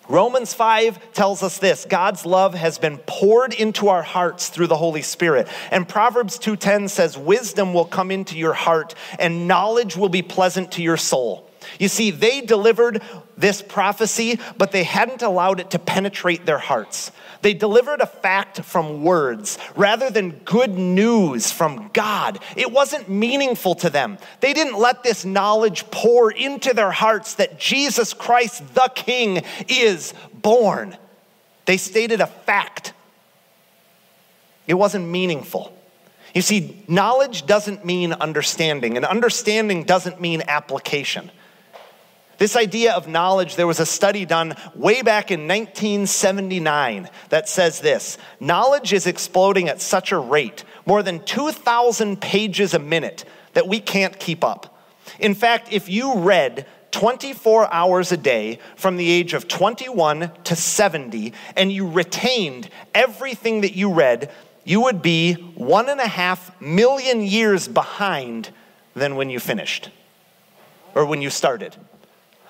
Romans 0.07 0.53
5 0.53 1.13
tells 1.13 1.41
us 1.41 1.57
this 1.57 1.85
God's 1.85 2.25
love 2.25 2.53
has 2.53 2.77
been 2.77 2.97
poured 2.99 3.53
into 3.53 3.89
our 3.89 4.03
hearts 4.03 4.49
through 4.49 4.67
the 4.67 4.77
Holy 4.77 5.01
Spirit. 5.01 5.47
And 5.71 5.87
Proverbs 5.87 6.37
2:10 6.37 6.89
says 6.89 7.17
wisdom 7.17 7.73
will 7.73 7.85
come 7.85 8.11
into 8.11 8.37
your 8.37 8.53
heart 8.53 8.95
and 9.17 9.47
knowledge 9.47 9.95
will 9.95 10.09
be 10.09 10.21
pleasant 10.21 10.71
to 10.73 10.83
your 10.83 10.97
soul. 10.97 11.49
You 11.79 11.87
see, 11.87 12.11
they 12.11 12.41
delivered 12.41 13.01
this 13.37 13.61
prophecy, 13.61 14.39
but 14.57 14.71
they 14.71 14.83
hadn't 14.83 15.21
allowed 15.21 15.59
it 15.59 15.71
to 15.71 15.79
penetrate 15.79 16.45
their 16.45 16.57
hearts. 16.57 17.11
They 17.41 17.53
delivered 17.53 18.01
a 18.01 18.07
fact 18.07 18.61
from 18.61 19.03
words 19.03 19.59
rather 19.75 20.09
than 20.09 20.31
good 20.45 20.77
news 20.77 21.51
from 21.51 21.89
God. 21.93 22.39
It 22.55 22.71
wasn't 22.71 23.09
meaningful 23.09 23.75
to 23.75 23.89
them. 23.89 24.17
They 24.39 24.53
didn't 24.53 24.79
let 24.79 25.03
this 25.03 25.25
knowledge 25.25 25.89
pour 25.91 26.31
into 26.31 26.73
their 26.73 26.91
hearts 26.91 27.35
that 27.35 27.59
Jesus 27.59 28.13
Christ, 28.13 28.73
the 28.73 28.91
King, 28.95 29.43
is 29.67 30.13
born. 30.33 30.97
They 31.65 31.77
stated 31.77 32.21
a 32.21 32.27
fact. 32.27 32.93
It 34.67 34.75
wasn't 34.75 35.07
meaningful. 35.07 35.71
You 36.33 36.41
see, 36.41 36.83
knowledge 36.87 37.45
doesn't 37.45 37.85
mean 37.85 38.11
understanding, 38.11 38.97
and 38.97 39.05
understanding 39.05 39.83
doesn't 39.83 40.19
mean 40.19 40.43
application. 40.47 41.31
This 42.37 42.55
idea 42.55 42.93
of 42.93 43.07
knowledge, 43.07 43.55
there 43.55 43.67
was 43.67 43.79
a 43.79 43.85
study 43.85 44.25
done 44.25 44.55
way 44.75 45.01
back 45.01 45.31
in 45.31 45.47
1979 45.47 47.09
that 47.29 47.47
says 47.47 47.79
this 47.79 48.17
knowledge 48.39 48.91
is 48.91 49.07
exploding 49.07 49.69
at 49.69 49.81
such 49.81 50.11
a 50.11 50.17
rate, 50.17 50.63
more 50.85 51.01
than 51.01 51.23
2,000 51.23 52.19
pages 52.19 52.73
a 52.73 52.79
minute, 52.79 53.23
that 53.53 53.67
we 53.67 53.79
can't 53.79 54.19
keep 54.19 54.43
up. 54.43 54.77
In 55.19 55.33
fact, 55.33 55.71
if 55.71 55.87
you 55.87 56.17
read 56.19 56.65
24 56.91 57.73
hours 57.73 58.11
a 58.11 58.17
day 58.17 58.59
from 58.75 58.97
the 58.97 59.09
age 59.09 59.33
of 59.33 59.47
21 59.47 60.31
to 60.45 60.55
70 60.55 61.33
and 61.55 61.71
you 61.71 61.89
retained 61.89 62.69
everything 62.93 63.61
that 63.61 63.75
you 63.75 63.93
read, 63.93 64.31
you 64.63 64.81
would 64.81 65.01
be 65.01 65.33
one 65.33 65.89
and 65.89 65.99
a 65.99 66.07
half 66.07 66.59
million 66.61 67.21
years 67.21 67.67
behind 67.67 68.49
than 68.93 69.15
when 69.15 69.29
you 69.29 69.39
finished 69.39 69.89
or 70.93 71.05
when 71.05 71.21
you 71.21 71.29
started. 71.29 71.75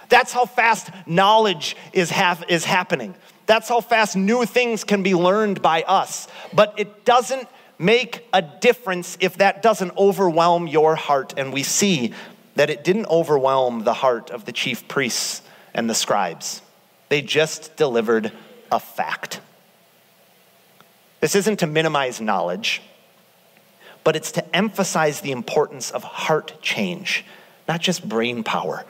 That's 0.09 0.31
how 0.31 0.45
fast 0.45 0.89
knowledge 1.05 1.75
is, 1.93 2.11
is 2.47 2.65
happening. 2.65 3.15
That's 3.45 3.69
how 3.69 3.81
fast 3.81 4.15
new 4.15 4.45
things 4.45 4.83
can 4.83 5.03
be 5.03 5.15
learned 5.15 5.61
by 5.61 5.83
us. 5.83 6.27
But 6.53 6.73
it 6.77 7.05
doesn't 7.05 7.47
make 7.77 8.27
a 8.33 8.41
difference 8.41 9.17
if 9.19 9.37
that 9.37 9.61
doesn't 9.61 9.95
overwhelm 9.97 10.67
your 10.67 10.95
heart. 10.95 11.33
And 11.37 11.53
we 11.53 11.63
see 11.63 12.13
that 12.55 12.69
it 12.69 12.83
didn't 12.83 13.07
overwhelm 13.07 13.83
the 13.83 13.93
heart 13.93 14.31
of 14.31 14.45
the 14.45 14.51
chief 14.51 14.87
priests 14.87 15.41
and 15.73 15.89
the 15.89 15.95
scribes, 15.95 16.61
they 17.09 17.21
just 17.21 17.75
delivered 17.75 18.31
a 18.71 18.79
fact. 18.79 19.41
This 21.19 21.35
isn't 21.35 21.57
to 21.57 21.67
minimize 21.67 22.21
knowledge, 22.21 22.81
but 24.03 24.15
it's 24.15 24.31
to 24.33 24.55
emphasize 24.55 25.21
the 25.21 25.31
importance 25.31 25.91
of 25.91 26.03
heart 26.03 26.53
change, 26.61 27.25
not 27.67 27.81
just 27.81 28.07
brain 28.07 28.43
power. 28.43 28.85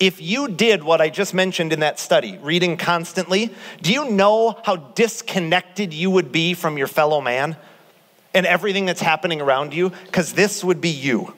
If 0.00 0.20
you 0.20 0.48
did 0.48 0.82
what 0.82 1.00
I 1.00 1.08
just 1.08 1.34
mentioned 1.34 1.72
in 1.72 1.80
that 1.80 1.98
study, 1.98 2.38
reading 2.38 2.76
constantly, 2.76 3.54
do 3.80 3.92
you 3.92 4.10
know 4.10 4.58
how 4.64 4.76
disconnected 4.76 5.94
you 5.94 6.10
would 6.10 6.32
be 6.32 6.54
from 6.54 6.76
your 6.76 6.88
fellow 6.88 7.20
man 7.20 7.56
and 8.34 8.44
everything 8.44 8.86
that's 8.86 9.00
happening 9.00 9.40
around 9.40 9.72
you? 9.72 9.90
Because 9.90 10.32
this 10.32 10.64
would 10.64 10.80
be 10.80 10.90
you. 10.90 11.34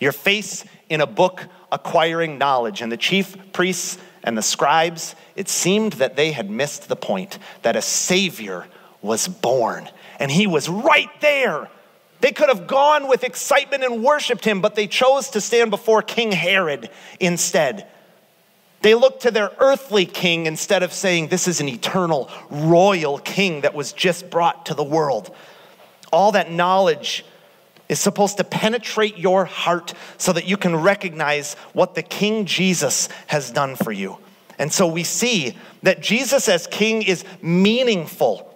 Your 0.00 0.12
face 0.12 0.64
in 0.88 1.00
a 1.00 1.06
book 1.06 1.46
acquiring 1.70 2.38
knowledge. 2.38 2.80
And 2.80 2.90
the 2.90 2.96
chief 2.96 3.36
priests 3.52 3.98
and 4.24 4.36
the 4.36 4.42
scribes, 4.42 5.14
it 5.36 5.48
seemed 5.48 5.94
that 5.94 6.16
they 6.16 6.32
had 6.32 6.50
missed 6.50 6.88
the 6.88 6.96
point 6.96 7.38
that 7.62 7.76
a 7.76 7.82
Savior 7.82 8.66
was 9.02 9.28
born. 9.28 9.88
And 10.18 10.30
he 10.30 10.46
was 10.46 10.68
right 10.68 11.10
there 11.20 11.68
they 12.20 12.32
could 12.32 12.48
have 12.48 12.66
gone 12.66 13.08
with 13.08 13.24
excitement 13.24 13.84
and 13.84 14.02
worshiped 14.02 14.44
him, 14.44 14.60
but 14.60 14.74
they 14.74 14.86
chose 14.86 15.30
to 15.30 15.40
stand 15.40 15.70
before 15.70 16.02
King 16.02 16.32
Herod 16.32 16.90
instead. 17.20 17.86
They 18.82 18.94
looked 18.94 19.22
to 19.22 19.30
their 19.30 19.50
earthly 19.58 20.06
king 20.06 20.46
instead 20.46 20.82
of 20.82 20.92
saying, 20.92 21.28
This 21.28 21.48
is 21.48 21.60
an 21.60 21.68
eternal 21.68 22.30
royal 22.50 23.18
king 23.18 23.62
that 23.62 23.74
was 23.74 23.92
just 23.92 24.30
brought 24.30 24.66
to 24.66 24.74
the 24.74 24.84
world. 24.84 25.34
All 26.12 26.32
that 26.32 26.50
knowledge 26.50 27.24
is 27.88 27.98
supposed 27.98 28.36
to 28.36 28.44
penetrate 28.44 29.16
your 29.16 29.44
heart 29.44 29.94
so 30.16 30.32
that 30.32 30.46
you 30.46 30.56
can 30.56 30.76
recognize 30.76 31.54
what 31.72 31.94
the 31.94 32.02
King 32.02 32.44
Jesus 32.44 33.08
has 33.26 33.50
done 33.50 33.76
for 33.76 33.92
you. 33.92 34.18
And 34.58 34.72
so 34.72 34.86
we 34.86 35.04
see 35.04 35.56
that 35.82 36.00
Jesus 36.00 36.48
as 36.48 36.66
king 36.66 37.02
is 37.02 37.24
meaningful. 37.40 38.47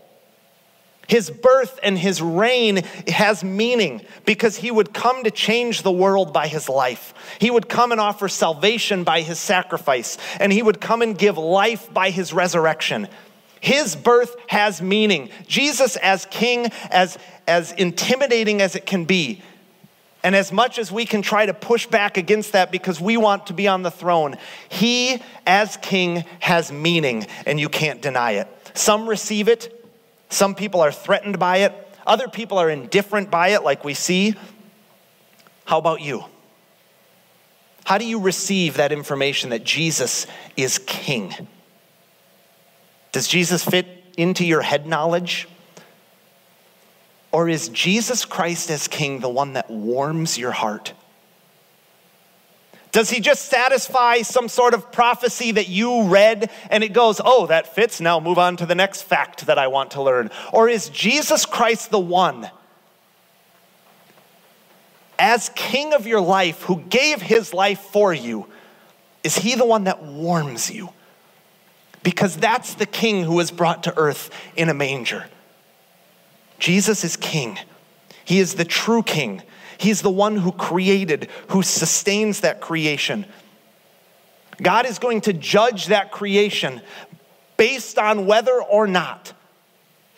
His 1.13 1.29
birth 1.29 1.79
and 1.83 1.99
his 1.99 2.23
reign 2.23 2.85
has 3.07 3.45
meaning 3.45 4.01
because 4.25 4.57
he 4.57 4.71
would 4.71 4.95
come 4.95 5.25
to 5.25 5.31
change 5.31 5.83
the 5.83 5.93
world 5.93 6.33
by 6.33 6.47
his 6.47 6.71
life. 6.71 7.13
He 7.39 7.51
would 7.51 7.69
come 7.69 7.93
and 7.93 8.01
offer 8.01 8.29
salvation 8.29 9.05
by 9.05 9.21
his 9.21 9.39
sacrifice, 9.39 10.17
and 10.41 10.51
he 10.51 10.63
would 10.63 10.81
come 10.81 11.03
and 11.03 11.19
give 11.19 11.37
life 11.37 11.93
by 11.93 12.09
his 12.09 12.33
resurrection. 12.33 13.09
His 13.61 13.95
birth 13.95 14.35
has 14.47 14.81
meaning. 14.81 15.29
Jesus 15.47 15.97
as 15.97 16.25
king, 16.31 16.73
as, 16.91 17.19
as 17.47 17.73
intimidating 17.73 18.63
as 18.63 18.75
it 18.75 18.87
can 18.87 19.05
be, 19.05 19.43
and 20.23 20.35
as 20.35 20.51
much 20.51 20.79
as 20.79 20.91
we 20.91 21.05
can 21.05 21.21
try 21.21 21.45
to 21.45 21.53
push 21.53 21.87
back 21.87 22.17
against 22.17 22.53
that 22.53 22.73
because 22.73 23.03
we 23.03 23.19
want 23.19 23.49
to 23.49 23.53
be 23.53 23.69
on 23.69 23.83
the 23.83 23.91
throne, 23.91 24.37
he 24.71 25.23
as 25.47 25.77
king 25.77 26.25
has 26.41 26.73
meaning, 26.73 27.27
and 27.45 27.61
you 27.61 27.69
can't 27.69 28.01
deny 28.01 28.31
it. 28.31 28.49
Some 28.73 29.07
receive 29.07 29.49
it, 29.49 29.79
some 30.33 30.55
people 30.55 30.81
are 30.81 30.93
threatened 30.93 31.39
by 31.39 31.59
it, 31.59 31.75
other 32.07 32.29
people 32.29 32.59
are 32.59 32.71
indifferent 32.71 33.31
by 33.31 33.49
it, 33.49 33.63
like 33.63 33.85
we 33.85 33.95
see. 33.95 34.35
How 35.65 35.79
about 35.79 36.01
you? 36.01 36.25
How 37.85 37.99
do 37.99 38.05
you 38.05 38.21
receive 38.21 38.75
that 38.75 38.93
information 38.93 39.51
that 39.51 39.65
Jesus 39.65 40.27
is 40.57 40.79
king? 40.79 41.33
Does 43.13 43.29
Jesus 43.29 43.65
fit 43.65 43.87
into 44.17 44.45
your 44.45 44.63
head 44.63 44.87
knowledge? 44.87 45.49
Or 47.31 47.49
is 47.49 47.69
Jesus 47.71 48.25
Christ 48.25 48.71
as 48.71 48.89
King 48.89 49.21
the 49.21 49.29
one 49.29 49.55
that 49.55 49.71
warms 49.71 50.37
your 50.37 50.53
heart? 50.53 50.93
Does 52.93 53.11
he 53.11 53.21
just 53.21 53.47
satisfy 53.47 54.23
some 54.23 54.49
sort 54.49 54.75
of 54.75 54.93
prophecy 54.93 55.53
that 55.53 55.69
you 55.69 56.05
read 56.05 56.51
and 56.71 56.85
it 56.85 56.93
goes, 56.93 57.21
oh, 57.25 57.47
that 57.47 57.75
fits, 57.75 58.01
now 58.01 58.21
move 58.21 58.39
on 58.39 58.57
to 58.59 58.67
the 58.67 58.75
next 58.75 59.03
fact 59.03 59.47
that 59.47 59.59
I 59.59 59.67
want 59.67 59.93
to 59.93 60.03
learn? 60.03 60.31
Or 60.53 60.69
is 60.69 60.91
Jesus 60.91 61.47
Christ 61.47 61.91
the 61.91 61.99
one, 61.99 62.51
as 65.19 65.51
King 65.55 65.95
of 65.95 66.07
your 66.07 66.21
life, 66.21 66.63
who 66.63 66.81
gave 66.81 67.23
his 67.23 67.55
life 67.55 67.81
for 67.81 68.13
you, 68.13 68.47
is 69.25 69.37
he 69.37 69.55
the 69.55 69.65
one 69.65 69.85
that 69.85 70.03
warms 70.03 70.71
you? 70.71 70.91
because 72.03 72.37
that's 72.37 72.75
the 72.75 72.87
king 72.87 73.25
who 73.25 73.35
was 73.35 73.51
brought 73.51 73.85
to 73.85 73.97
earth 73.97 74.31
in 74.57 74.69
a 74.69 74.75
manger. 74.75 75.27
Jesus 76.59 77.05
is 77.05 77.17
king. 77.17 77.59
He 78.25 78.39
is 78.39 78.55
the 78.55 78.65
true 78.65 79.03
king. 79.03 79.43
He's 79.83 80.01
the 80.01 80.11
one 80.11 80.37
who 80.37 80.53
created, 80.53 81.29
who 81.49 81.65
sustains 81.65 82.43
that 82.43 82.61
creation. 82.61 83.27
God 84.63 84.87
is 84.87 85.01
going 85.01 85.23
to 85.23 85.33
judge 85.33 85.87
that 85.87 86.13
creation 86.13 86.81
based 87.57 87.99
on 87.99 88.27
whether 88.27 88.63
or 88.63 88.87
not 88.87 89.33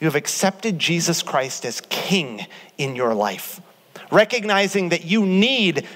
you 0.01 0.07
have 0.07 0.17
accepted 0.17 0.79
Jesus 0.79 1.23
Christ 1.23 1.65
as 1.65 1.81
king 1.89 2.47
in 2.77 2.95
your 2.95 3.15
life, 3.15 3.63
recognizing 4.11 4.91
that 4.91 5.07
you 5.07 5.25
need 5.25 5.87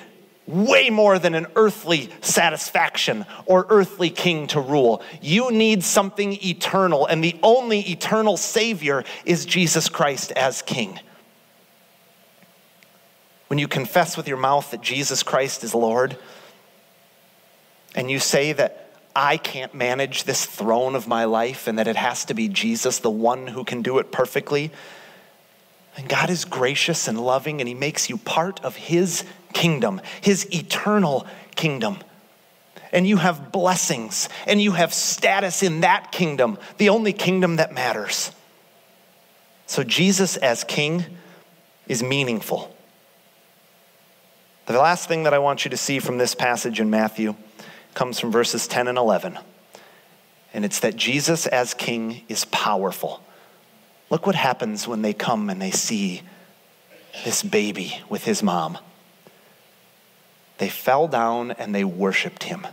way 0.46 0.88
more 0.88 1.18
than 1.18 1.34
an 1.34 1.46
earthly 1.54 2.08
satisfaction 2.22 3.26
or 3.44 3.66
earthly 3.68 4.08
king 4.08 4.46
to 4.46 4.62
rule. 4.62 5.02
You 5.20 5.52
need 5.52 5.84
something 5.84 6.38
eternal, 6.42 7.04
and 7.04 7.22
the 7.22 7.36
only 7.42 7.80
eternal 7.80 8.38
Savior 8.38 9.04
is 9.26 9.44
Jesus 9.44 9.90
Christ 9.90 10.32
as 10.32 10.62
King. 10.62 10.98
When 13.48 13.58
you 13.58 13.68
confess 13.68 14.16
with 14.16 14.28
your 14.28 14.36
mouth 14.36 14.70
that 14.70 14.80
Jesus 14.80 15.22
Christ 15.22 15.64
is 15.64 15.74
Lord, 15.74 16.16
and 17.94 18.10
you 18.10 18.18
say 18.18 18.52
that 18.52 18.90
I 19.16 19.36
can't 19.36 19.74
manage 19.74 20.24
this 20.24 20.46
throne 20.46 20.94
of 20.94 21.08
my 21.08 21.24
life 21.24 21.66
and 21.66 21.78
that 21.78 21.88
it 21.88 21.96
has 21.96 22.24
to 22.26 22.34
be 22.34 22.48
Jesus, 22.48 23.00
the 23.00 23.10
one 23.10 23.48
who 23.48 23.64
can 23.64 23.82
do 23.82 23.98
it 23.98 24.12
perfectly, 24.12 24.70
and 25.96 26.08
God 26.08 26.30
is 26.30 26.44
gracious 26.44 27.08
and 27.08 27.20
loving, 27.20 27.60
and 27.60 27.66
He 27.66 27.74
makes 27.74 28.08
you 28.08 28.18
part 28.18 28.64
of 28.64 28.76
His 28.76 29.24
kingdom, 29.52 30.00
His 30.20 30.46
eternal 30.54 31.26
kingdom. 31.56 31.98
And 32.92 33.06
you 33.06 33.16
have 33.16 33.50
blessings 33.52 34.28
and 34.46 34.62
you 34.62 34.72
have 34.72 34.94
status 34.94 35.62
in 35.62 35.80
that 35.80 36.12
kingdom, 36.12 36.56
the 36.78 36.88
only 36.88 37.12
kingdom 37.12 37.56
that 37.56 37.74
matters. 37.74 38.30
So, 39.66 39.82
Jesus 39.82 40.36
as 40.36 40.64
king 40.64 41.04
is 41.88 42.02
meaningful. 42.02 42.74
The 44.68 44.78
last 44.78 45.08
thing 45.08 45.22
that 45.22 45.32
I 45.32 45.38
want 45.38 45.64
you 45.64 45.70
to 45.70 45.78
see 45.78 45.98
from 45.98 46.18
this 46.18 46.34
passage 46.34 46.78
in 46.78 46.90
Matthew 46.90 47.36
comes 47.94 48.20
from 48.20 48.30
verses 48.30 48.68
10 48.68 48.86
and 48.86 48.98
11. 48.98 49.38
And 50.52 50.62
it's 50.62 50.80
that 50.80 50.94
Jesus 50.94 51.46
as 51.46 51.72
king 51.72 52.20
is 52.28 52.44
powerful. 52.44 53.22
Look 54.10 54.26
what 54.26 54.34
happens 54.34 54.86
when 54.86 55.00
they 55.00 55.14
come 55.14 55.48
and 55.48 55.62
they 55.62 55.70
see 55.70 56.20
this 57.24 57.42
baby 57.42 57.98
with 58.10 58.24
his 58.24 58.42
mom. 58.42 58.76
They 60.58 60.68
fell 60.68 61.08
down 61.08 61.52
and 61.52 61.74
they 61.74 61.84
worshiped 61.84 62.42
him. 62.42 62.66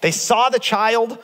They 0.00 0.10
saw 0.10 0.48
the 0.48 0.58
child 0.58 1.18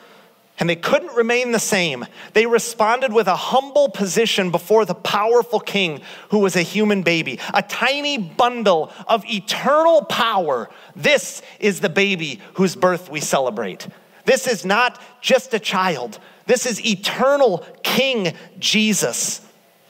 and 0.59 0.69
they 0.69 0.75
couldn't 0.75 1.15
remain 1.15 1.51
the 1.51 1.59
same. 1.59 2.05
They 2.33 2.45
responded 2.45 3.11
with 3.11 3.27
a 3.27 3.35
humble 3.35 3.89
position 3.89 4.51
before 4.51 4.85
the 4.85 4.93
powerful 4.93 5.59
king 5.59 6.01
who 6.29 6.39
was 6.39 6.55
a 6.55 6.61
human 6.61 7.01
baby, 7.01 7.39
a 7.53 7.63
tiny 7.63 8.17
bundle 8.17 8.91
of 9.07 9.25
eternal 9.25 10.03
power. 10.05 10.69
This 10.95 11.41
is 11.59 11.79
the 11.79 11.89
baby 11.89 12.41
whose 12.55 12.75
birth 12.75 13.09
we 13.09 13.21
celebrate. 13.21 13.87
This 14.25 14.47
is 14.47 14.63
not 14.65 15.01
just 15.21 15.53
a 15.53 15.59
child, 15.59 16.19
this 16.45 16.65
is 16.65 16.85
eternal 16.85 17.65
King 17.83 18.33
Jesus. 18.59 19.41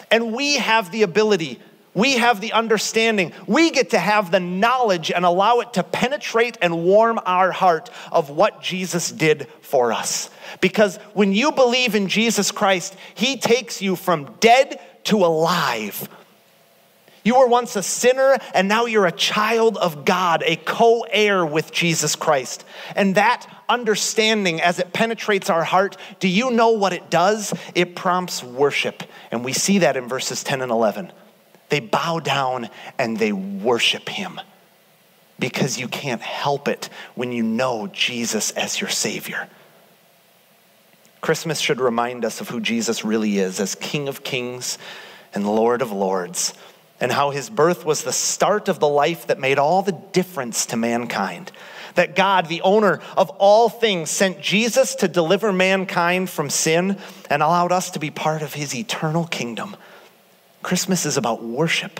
And 0.09 0.33
we 0.33 0.55
have 0.57 0.91
the 0.91 1.03
ability, 1.03 1.59
we 1.93 2.13
have 2.13 2.39
the 2.39 2.53
understanding, 2.53 3.33
we 3.47 3.69
get 3.69 3.89
to 3.89 3.99
have 3.99 4.31
the 4.31 4.39
knowledge 4.39 5.11
and 5.11 5.25
allow 5.25 5.59
it 5.59 5.73
to 5.73 5.83
penetrate 5.83 6.57
and 6.61 6.83
warm 6.83 7.19
our 7.25 7.51
heart 7.51 7.89
of 8.11 8.29
what 8.29 8.61
Jesus 8.61 9.11
did 9.11 9.47
for 9.61 9.91
us. 9.91 10.29
Because 10.61 10.97
when 11.13 11.33
you 11.33 11.51
believe 11.51 11.95
in 11.95 12.07
Jesus 12.07 12.51
Christ, 12.51 12.95
He 13.15 13.37
takes 13.37 13.81
you 13.81 13.95
from 13.95 14.35
dead 14.39 14.79
to 15.05 15.17
alive. 15.17 16.07
You 17.23 17.37
were 17.37 17.47
once 17.47 17.75
a 17.75 17.83
sinner, 17.83 18.37
and 18.53 18.67
now 18.67 18.85
you're 18.85 19.05
a 19.05 19.11
child 19.11 19.77
of 19.77 20.05
God, 20.05 20.43
a 20.45 20.55
co 20.55 21.01
heir 21.01 21.45
with 21.45 21.71
Jesus 21.71 22.15
Christ. 22.15 22.65
And 22.95 23.15
that 23.15 23.45
understanding, 23.69 24.59
as 24.59 24.79
it 24.79 24.91
penetrates 24.91 25.49
our 25.49 25.63
heart, 25.63 25.97
do 26.19 26.27
you 26.27 26.51
know 26.51 26.69
what 26.71 26.93
it 26.93 27.09
does? 27.09 27.53
It 27.75 27.95
prompts 27.95 28.43
worship. 28.43 29.03
And 29.29 29.45
we 29.45 29.53
see 29.53 29.79
that 29.79 29.97
in 29.97 30.07
verses 30.07 30.43
10 30.43 30.61
and 30.61 30.71
11. 30.71 31.11
They 31.71 31.79
bow 31.79 32.19
down 32.19 32.69
and 32.99 33.17
they 33.17 33.31
worship 33.31 34.09
Him 34.09 34.39
because 35.39 35.79
you 35.79 35.87
can't 35.87 36.21
help 36.21 36.67
it 36.67 36.89
when 37.15 37.31
you 37.31 37.41
know 37.41 37.87
Jesus 37.87 38.51
as 38.51 38.79
your 38.79 38.89
Savior. 38.89 39.47
Christmas 41.21 41.59
should 41.61 41.79
remind 41.79 42.25
us 42.25 42.41
of 42.41 42.49
who 42.49 42.59
Jesus 42.59 43.05
really 43.05 43.37
is 43.37 43.61
as 43.61 43.75
King 43.75 44.09
of 44.09 44.21
Kings 44.21 44.77
and 45.33 45.47
Lord 45.47 45.81
of 45.81 45.93
Lords 45.93 46.53
and 46.99 47.09
how 47.09 47.29
his 47.29 47.49
birth 47.49 47.85
was 47.85 48.03
the 48.03 48.11
start 48.11 48.67
of 48.67 48.79
the 48.79 48.87
life 48.87 49.27
that 49.27 49.39
made 49.39 49.57
all 49.57 49.81
the 49.81 49.97
difference 50.11 50.65
to 50.67 50.77
mankind. 50.77 51.53
That 51.95 52.15
God, 52.17 52.47
the 52.47 52.61
owner 52.63 52.99
of 53.15 53.29
all 53.31 53.69
things, 53.69 54.09
sent 54.09 54.41
Jesus 54.41 54.95
to 54.95 55.07
deliver 55.07 55.53
mankind 55.53 56.29
from 56.29 56.49
sin 56.49 56.97
and 57.29 57.41
allowed 57.41 57.71
us 57.71 57.91
to 57.91 57.99
be 57.99 58.11
part 58.11 58.41
of 58.41 58.53
his 58.53 58.75
eternal 58.75 59.25
kingdom. 59.25 59.77
Christmas 60.61 61.05
is 61.05 61.17
about 61.17 61.43
worship. 61.43 61.99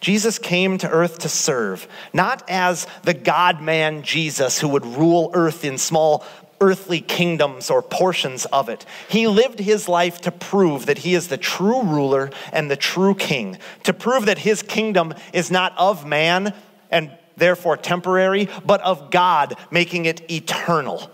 Jesus 0.00 0.38
came 0.38 0.78
to 0.78 0.88
earth 0.88 1.20
to 1.20 1.28
serve, 1.28 1.88
not 2.12 2.48
as 2.48 2.86
the 3.02 3.14
God 3.14 3.60
man 3.60 4.02
Jesus 4.02 4.60
who 4.60 4.68
would 4.68 4.84
rule 4.84 5.30
earth 5.32 5.64
in 5.64 5.78
small 5.78 6.24
earthly 6.60 7.00
kingdoms 7.00 7.70
or 7.70 7.82
portions 7.82 8.44
of 8.46 8.68
it. 8.68 8.86
He 9.08 9.26
lived 9.26 9.58
his 9.58 9.88
life 9.88 10.20
to 10.22 10.30
prove 10.30 10.86
that 10.86 10.98
he 10.98 11.14
is 11.14 11.28
the 11.28 11.36
true 11.36 11.82
ruler 11.82 12.30
and 12.52 12.70
the 12.70 12.76
true 12.76 13.14
king, 13.14 13.58
to 13.84 13.92
prove 13.92 14.26
that 14.26 14.38
his 14.38 14.62
kingdom 14.62 15.14
is 15.32 15.50
not 15.50 15.76
of 15.76 16.06
man 16.06 16.54
and 16.90 17.10
therefore 17.36 17.76
temporary, 17.76 18.48
but 18.64 18.80
of 18.82 19.10
God, 19.10 19.54
making 19.70 20.06
it 20.06 20.30
eternal. 20.30 21.10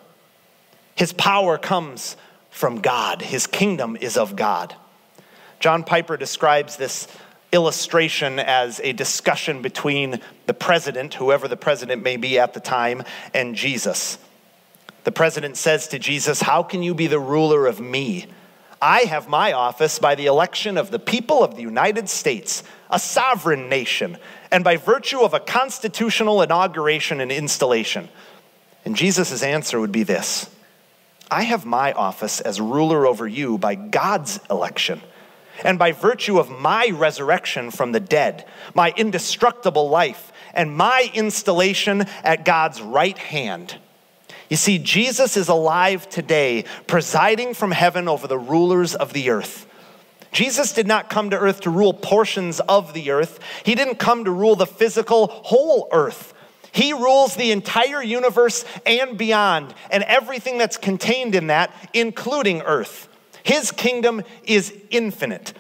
His 0.95 1.12
power 1.12 1.59
comes 1.59 2.16
from 2.51 2.81
God, 2.81 3.23
his 3.23 3.47
kingdom 3.47 3.97
is 4.01 4.16
of 4.16 4.37
God. 4.37 4.75
John 5.62 5.85
Piper 5.85 6.16
describes 6.16 6.77
this 6.77 7.07
illustration 7.53 8.40
as 8.40 8.81
a 8.83 8.92
discussion 8.92 9.62
between 9.62 10.20
the 10.46 10.55
president, 10.55 11.14
whoever 11.14 11.46
the 11.46 11.57
president 11.57 12.03
may 12.03 12.16
be 12.16 12.37
at 12.37 12.53
the 12.53 12.59
time, 12.59 13.05
and 13.33 13.55
Jesus. 13.55 14.18
The 15.05 15.12
president 15.12 15.57
says 15.57 15.87
to 15.88 16.01
Jesus, 16.01 16.42
How 16.42 16.64
can 16.64 16.83
you 16.83 16.94
be 16.94 17.07
the 17.07 17.20
ruler 17.20 17.68
of 17.68 17.79
me? 17.79 18.27
I 18.81 19.03
have 19.03 19.29
my 19.29 19.53
office 19.53 20.01
by 20.01 20.16
the 20.16 20.27
election 20.27 20.77
of 20.77 20.90
the 20.90 20.98
people 20.98 21.44
of 21.44 21.55
the 21.55 21.62
United 21.62 22.09
States, 22.09 22.64
a 22.90 22.98
sovereign 22.98 23.68
nation, 23.68 24.18
and 24.51 24.64
by 24.64 24.77
virtue 24.77 25.20
of 25.20 25.33
a 25.33 25.38
constitutional 25.38 26.42
inauguration 26.42 27.20
and 27.20 27.31
installation. 27.31 28.09
And 28.85 28.96
Jesus' 28.96 29.44
answer 29.44 29.79
would 29.79 29.92
be 29.92 30.03
this 30.03 30.51
I 31.31 31.44
have 31.44 31.64
my 31.64 31.92
office 31.92 32.40
as 32.40 32.61
ruler 32.61 33.07
over 33.07 33.29
you 33.29 33.59
by 33.59 33.77
God's 33.77 34.40
election 34.51 35.01
and 35.64 35.79
by 35.79 35.92
virtue 35.92 36.38
of 36.38 36.51
my 36.51 36.88
resurrection 36.88 37.70
from 37.70 37.92
the 37.92 38.01
dead, 38.01 38.46
my 38.75 38.92
indestructible 38.96 39.88
life, 39.88 40.33
and 40.55 40.77
my 40.77 41.11
installation 41.14 42.07
at 42.22 42.44
God's 42.44 42.81
right 42.81 43.16
hand. 43.16 43.77
You 44.48 44.57
see, 44.57 44.79
Jesus 44.79 45.37
is 45.37 45.48
alive 45.48 46.09
today, 46.11 46.64
presiding 46.87 47.55
from 47.55 47.70
heaven 47.70 48.07
over 48.07 48.27
the 48.27 48.38
rulers 48.38 48.94
of 48.94 49.12
the 49.12 49.31
earth. 49.31 49.66
Jesus 50.31 50.72
did 50.72 50.87
not 50.87 51.11
come 51.11 51.31
to 51.31 51.38
earth 51.38 51.61
to 51.62 51.70
rule 51.70 51.94
portions 51.94 52.61
of 52.61 52.94
the 52.94 53.11
earth, 53.11 53.38
He 53.64 53.75
didn't 53.75 53.96
come 53.96 54.25
to 54.25 54.31
rule 54.31 54.57
the 54.57 54.66
physical 54.66 55.27
whole 55.27 55.88
earth. 55.92 56.35
He 56.72 56.94
rules 56.94 57.37
the 57.37 57.53
entire 57.53 58.03
universe 58.03 58.64
and 58.87 59.18
beyond, 59.18 59.75
and 59.90 60.03
everything 60.05 60.57
that's 60.57 60.79
contained 60.79 61.35
in 61.35 61.48
that, 61.48 61.70
including 61.92 62.62
earth. 62.62 63.09
His 63.42 63.72
kingdom 63.72 64.22
is 64.44 64.72
infinite, 64.90 65.52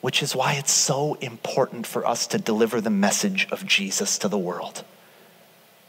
which 0.00 0.22
is 0.22 0.36
why 0.36 0.54
it's 0.54 0.72
so 0.72 1.14
important 1.14 1.86
for 1.86 2.06
us 2.06 2.26
to 2.28 2.38
deliver 2.38 2.80
the 2.80 2.90
message 2.90 3.48
of 3.50 3.66
Jesus 3.66 4.18
to 4.18 4.28
the 4.28 4.38
world. 4.38 4.84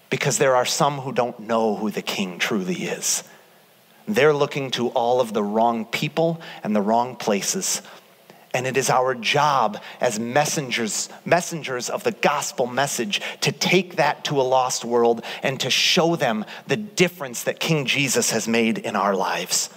Because 0.10 0.40
there 0.40 0.56
are 0.56 0.66
some 0.66 1.00
who 1.00 1.12
don't 1.12 1.40
know 1.42 1.76
who 1.76 1.92
the 1.92 2.02
king 2.02 2.40
truly 2.40 2.76
is. 2.76 3.24
They're 4.08 4.34
looking 4.34 4.72
to 4.72 4.88
all 4.90 5.22
of 5.22 5.34
the 5.34 5.44
wrong 5.44 5.86
people 5.86 6.42
and 6.64 6.76
the 6.76 6.82
wrong 6.82 7.16
places. 7.16 7.84
And 8.56 8.66
it 8.66 8.76
is 8.76 8.90
our 8.90 9.14
job 9.14 9.80
as 10.02 10.20
messengers, 10.20 11.10
messengers 11.24 11.92
of 11.92 12.04
the 12.04 12.14
gospel 12.14 12.66
message 12.66 13.22
to 13.42 13.52
take 13.52 13.98
that 13.98 14.24
to 14.26 14.42
a 14.42 14.44
lost 14.44 14.84
world 14.84 15.24
and 15.44 15.60
to 15.60 15.70
show 15.70 16.16
them 16.16 16.44
the 16.66 16.76
difference 16.76 17.44
that 17.44 17.60
King 17.60 17.86
Jesus 17.86 18.32
has 18.32 18.48
made 18.48 18.80
in 18.80 18.96
our 18.96 19.16
lives 19.16 19.70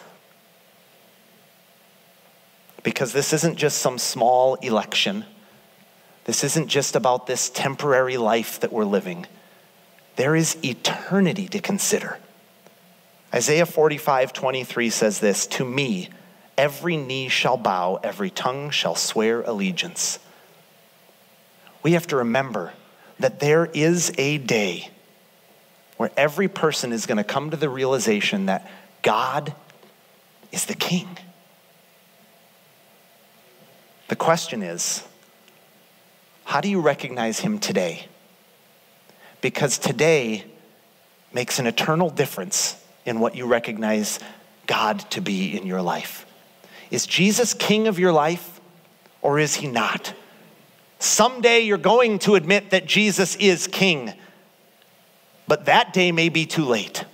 because 2.82 3.12
this 3.12 3.32
isn't 3.32 3.56
just 3.56 3.78
some 3.78 3.98
small 3.98 4.54
election. 4.56 5.24
This 6.24 6.44
isn't 6.44 6.68
just 6.68 6.96
about 6.96 7.26
this 7.26 7.50
temporary 7.50 8.16
life 8.16 8.60
that 8.60 8.72
we're 8.72 8.84
living. 8.84 9.26
There 10.16 10.36
is 10.36 10.56
eternity 10.64 11.48
to 11.48 11.58
consider. 11.58 12.18
Isaiah 13.34 13.66
45 13.66 14.32
23 14.32 14.90
says 14.90 15.20
this 15.20 15.46
To 15.48 15.64
me, 15.64 16.10
every 16.58 16.96
knee 16.96 17.28
shall 17.28 17.56
bow, 17.56 17.98
every 18.02 18.30
tongue 18.30 18.70
shall 18.70 18.94
swear 18.94 19.42
allegiance. 19.42 20.18
We 21.82 21.92
have 21.92 22.06
to 22.08 22.16
remember 22.16 22.72
that 23.18 23.40
there 23.40 23.66
is 23.66 24.12
a 24.18 24.38
day 24.38 24.90
where 25.96 26.10
every 26.16 26.48
person 26.48 26.92
is 26.92 27.06
going 27.06 27.18
to 27.18 27.24
come 27.24 27.50
to 27.50 27.56
the 27.56 27.68
realization 27.68 28.46
that 28.46 28.70
God 29.02 29.54
is 30.50 30.66
the 30.66 30.74
king. 30.74 31.18
The 34.12 34.16
question 34.16 34.62
is 34.62 35.02
how 36.44 36.60
do 36.60 36.68
you 36.68 36.82
recognize 36.82 37.40
him 37.40 37.58
today? 37.58 38.08
Because 39.40 39.78
today 39.78 40.44
makes 41.32 41.58
an 41.58 41.66
eternal 41.66 42.10
difference 42.10 42.76
in 43.06 43.20
what 43.20 43.34
you 43.34 43.46
recognize 43.46 44.18
God 44.66 44.98
to 45.12 45.22
be 45.22 45.56
in 45.56 45.64
your 45.66 45.80
life. 45.80 46.26
Is 46.90 47.06
Jesus 47.06 47.54
king 47.54 47.88
of 47.88 47.98
your 47.98 48.12
life 48.12 48.60
or 49.22 49.38
is 49.38 49.54
he 49.54 49.66
not? 49.66 50.12
Someday 50.98 51.60
you're 51.60 51.78
going 51.78 52.18
to 52.18 52.34
admit 52.34 52.68
that 52.68 52.84
Jesus 52.84 53.34
is 53.36 53.66
king, 53.66 54.12
but 55.48 55.64
that 55.64 55.94
day 55.94 56.12
may 56.12 56.28
be 56.28 56.44
too 56.44 56.66
late. 56.66 57.06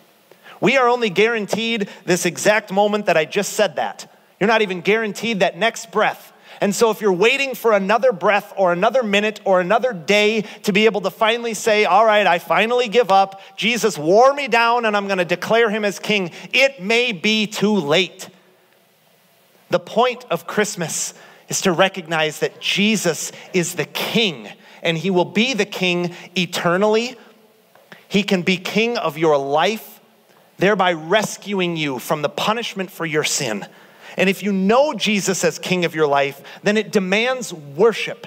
We 0.61 0.77
are 0.77 0.89
only 0.89 1.11
guaranteed 1.11 1.89
this 2.07 2.27
exact 2.27 2.73
moment 2.73 3.07
that 3.07 3.17
I 3.17 3.25
just 3.25 3.53
said 3.53 3.77
that. 3.77 4.13
You're 4.41 4.49
not 4.49 4.63
even 4.63 4.81
guaranteed 4.81 5.39
that 5.39 5.57
next 5.57 5.93
breath 5.93 6.33
and 6.61 6.75
so, 6.75 6.91
if 6.91 7.01
you're 7.01 7.13
waiting 7.13 7.55
for 7.55 7.73
another 7.73 8.13
breath 8.13 8.53
or 8.57 8.73
another 8.73 9.03
minute 9.03 9.41
or 9.45 9.61
another 9.61 9.93
day 9.93 10.43
to 10.65 10.73
be 10.73 10.87
able 10.87 11.01
to 11.03 11.11
finally 11.11 11.55
say, 11.55 11.85
All 11.85 12.05
right, 12.05 12.27
I 12.27 12.39
finally 12.39 12.89
give 12.89 13.13
up, 13.13 13.41
Jesus 13.57 13.97
wore 13.97 14.35
me 14.35 14.49
down 14.49 14.85
and 14.85 14.97
I'm 14.97 15.07
going 15.07 15.19
to 15.19 15.25
declare 15.25 15.71
him 15.71 15.85
as 15.85 15.99
king, 15.99 16.33
it 16.53 16.83
may 16.83 17.13
be 17.13 17.47
too 17.47 17.75
late. 17.75 18.29
The 19.71 19.79
point 19.79 20.25
of 20.31 20.47
Christmas 20.47 21.15
is 21.49 21.61
to 21.61 21.73
recognize 21.73 22.41
that 22.41 22.61
Jesus 22.61 23.31
is 23.53 23.75
the 23.75 23.85
king 23.85 24.49
and 24.83 24.99
he 24.99 25.11
will 25.11 25.25
be 25.25 25.55
the 25.55 25.65
king 25.65 26.15
eternally. 26.37 27.17
He 28.09 28.23
can 28.23 28.43
be 28.43 28.57
king 28.57 28.97
of 28.97 29.19
your 29.19 29.37
life, 29.37 30.01
thereby 30.57 30.93
rescuing 30.93 31.77
you 31.77 31.99
from 31.99 32.23
the 32.23 32.29
punishment 32.29 32.91
for 32.91 33.07
your 33.07 33.25
sin. 33.25 33.67
And 34.19 34.29
if 34.29 34.43
you 34.43 34.53
know 34.53 34.95
Jesus 34.95 35.45
as 35.45 35.61
king 35.61 35.85
of 35.85 35.95
your 35.95 36.09
life, 36.09 36.43
then 36.65 36.77
it 36.77 36.91
demands 36.91 37.55
worship. 37.55 38.27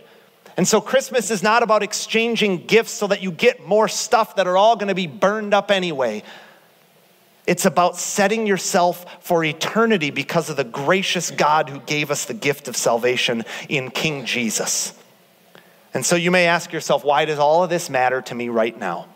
And 0.56 0.65
so 0.65 0.80
Christmas 0.80 1.30
is 1.30 1.43
not 1.43 1.63
about 1.63 1.84
exchanging 1.84 2.65
gifts 2.65 2.93
so 2.93 3.08
that 3.08 3.21
you 3.21 3.30
get 3.30 3.67
more 3.67 3.89
stuff 3.89 4.38
that 4.38 4.47
are 4.47 4.56
all 4.56 4.77
going 4.77 4.88
to 4.88 4.95
be 4.95 5.06
burned 5.06 5.54
up 5.54 5.69
anyway. 5.69 6.23
It's 7.45 7.65
about 7.65 7.97
setting 7.97 8.47
yourself 8.47 9.21
for 9.21 9.43
eternity 9.43 10.12
because 10.12 10.49
of 10.49 10.56
the 10.56 10.63
gracious 10.63 11.30
God 11.30 11.67
who 11.67 11.82
gave 11.82 12.10
us 12.10 12.23
the 12.23 12.34
gift 12.34 12.69
of 12.69 12.77
salvation 12.77 13.43
in 13.67 13.91
King 13.91 14.25
Jesus. 14.25 14.93
And 15.93 16.06
so 16.06 16.15
you 16.15 16.32
may 16.32 16.45
ask 16.45 16.71
yourself, 16.71 17.04
why 17.04 17.25
does 17.25 17.38
all 17.38 17.65
of 17.65 17.69
this 17.69 17.89
matter 17.89 18.21
to 18.21 18.34
me 18.34 18.47
right 18.47 18.77
now? 18.80 19.08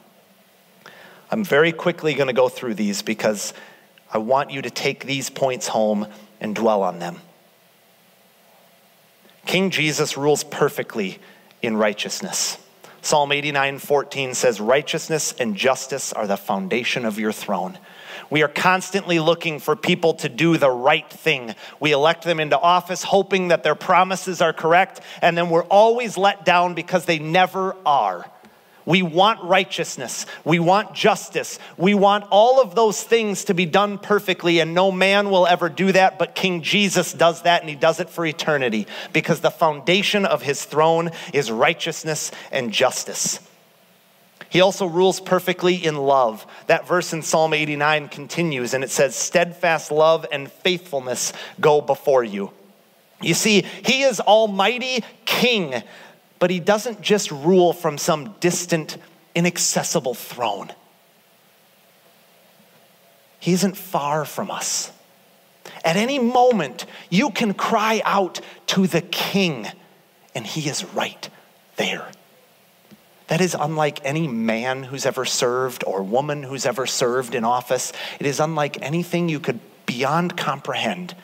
I'm 1.31 1.45
very 1.45 1.71
quickly 1.71 2.15
going 2.15 2.27
to 2.27 2.33
go 2.33 2.49
through 2.49 2.73
these 2.73 3.01
because 3.01 3.53
I 4.11 4.17
want 4.17 4.51
you 4.51 4.61
to 4.61 4.69
take 4.69 5.05
these 5.05 5.29
points 5.29 5.69
home 5.69 6.07
and 6.39 6.55
dwell 6.55 6.83
on 6.83 6.99
them. 6.99 7.21
King 9.45 9.69
Jesus 9.69 10.17
rules 10.17 10.43
perfectly 10.43 11.19
in 11.61 11.77
righteousness. 11.77 12.57
Psalm 13.01 13.31
89 13.31 13.77
14 13.77 14.33
says, 14.33 14.59
Righteousness 14.59 15.33
and 15.37 15.55
justice 15.55 16.11
are 16.11 16.25
the 16.25 16.37
foundation 16.37 17.05
of 17.05 17.19
your 17.19 17.31
throne. 17.31 17.77
We 18.31 18.41
are 18.41 18.47
constantly 18.47 19.19
looking 19.19 19.59
for 19.59 19.75
people 19.75 20.15
to 20.15 20.29
do 20.29 20.57
the 20.57 20.71
right 20.71 21.07
thing. 21.07 21.53
We 21.79 21.91
elect 21.91 22.23
them 22.23 22.39
into 22.39 22.59
office 22.59 23.03
hoping 23.03 23.49
that 23.49 23.61
their 23.61 23.75
promises 23.75 24.41
are 24.41 24.53
correct, 24.53 25.01
and 25.21 25.37
then 25.37 25.51
we're 25.51 25.65
always 25.65 26.17
let 26.17 26.45
down 26.45 26.73
because 26.73 27.05
they 27.05 27.19
never 27.19 27.75
are. 27.85 28.25
We 28.85 29.01
want 29.01 29.43
righteousness. 29.43 30.27
We 30.43 30.59
want 30.59 30.93
justice. 30.93 31.57
We 31.75 31.95
want 31.95 32.25
all 32.29 32.61
of 32.61 32.75
those 32.75 33.01
things 33.01 33.45
to 33.45 33.55
be 33.55 33.65
done 33.65 33.97
perfectly, 33.97 34.59
and 34.59 34.75
no 34.75 34.91
man 34.91 35.31
will 35.31 35.47
ever 35.47 35.69
do 35.69 35.91
that, 35.91 36.19
but 36.19 36.35
King 36.35 36.61
Jesus 36.61 37.11
does 37.11 37.41
that, 37.41 37.61
and 37.61 37.69
he 37.69 37.75
does 37.75 37.99
it 37.99 38.09
for 38.09 38.25
eternity 38.25 38.85
because 39.11 39.41
the 39.41 39.49
foundation 39.49 40.25
of 40.25 40.43
his 40.43 40.63
throne 40.63 41.09
is 41.33 41.49
righteousness 41.49 42.31
and 42.51 42.71
justice. 42.71 43.39
He 44.49 44.61
also 44.61 44.85
rules 44.85 45.19
perfectly 45.19 45.83
in 45.83 45.95
love. 45.97 46.45
That 46.67 46.87
verse 46.87 47.11
in 47.11 47.23
Psalm 47.23 47.53
89 47.53 48.09
continues, 48.09 48.75
and 48.75 48.83
it 48.83 48.91
says, 48.91 49.15
Steadfast 49.15 49.91
love 49.91 50.27
and 50.31 50.51
faithfulness 50.51 51.33
go 51.59 51.81
before 51.81 52.23
you. 52.23 52.51
You 53.21 53.33
see, 53.33 53.65
he 53.83 54.03
is 54.03 54.19
Almighty 54.19 55.03
King 55.25 55.81
but 56.45 56.51
he 56.51 56.59
doesn't 56.59 57.01
just 57.01 57.31
rule 57.31 57.73
from 57.73 57.97
some 57.97 58.35
distant, 58.39 58.97
inaccessible 59.33 60.13
throne. 60.13 60.71
He 63.39 63.51
isn't 63.53 63.75
far 63.75 64.25
from 64.25 64.51
us. 64.51 64.91
At 65.83 65.95
any 65.95 66.19
moment, 66.19 66.85
you 67.09 67.31
can 67.31 67.55
cry 67.55 67.99
out 68.05 68.41
to 68.67 68.85
the 68.85 69.01
king, 69.01 69.65
and 70.35 70.45
he 70.45 70.69
is 70.69 70.85
right 70.93 71.27
there. 71.77 72.11
That 73.25 73.41
is 73.41 73.57
unlike 73.59 74.05
any 74.05 74.27
man 74.27 74.83
who's 74.83 75.07
ever 75.07 75.25
served 75.25 75.83
or 75.87 76.03
woman 76.03 76.43
who's 76.43 76.67
ever 76.67 76.85
served 76.85 77.33
in 77.33 77.43
office. 77.43 77.91
It 78.19 78.27
is 78.27 78.39
unlike 78.39 78.79
anything 78.83 79.29
you 79.29 79.39
could 79.39 79.59
beyond 79.87 80.37
comprehend 80.37 81.15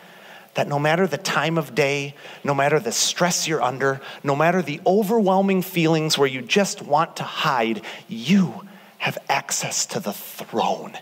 that 0.53 0.67
no 0.67 0.77
matter 0.77 1.07
the 1.07 1.17
time 1.17 1.57
of 1.57 1.73
day, 1.73 2.15
no 2.43 2.53
matter 2.53 2.79
the 2.79 2.91
stress 2.91 3.47
you're 3.47 3.61
under, 3.61 4.01
no 4.23 4.35
matter 4.35 4.61
the 4.61 4.81
overwhelming 4.85 5.61
feelings 5.61 6.17
where 6.17 6.27
you 6.27 6.41
just 6.41 6.81
want 6.81 7.15
to 7.17 7.23
hide, 7.23 7.81
you 8.07 8.67
have 8.97 9.17
access 9.29 9.85
to 9.87 9.99
the 9.99 10.13
throne 10.13 10.97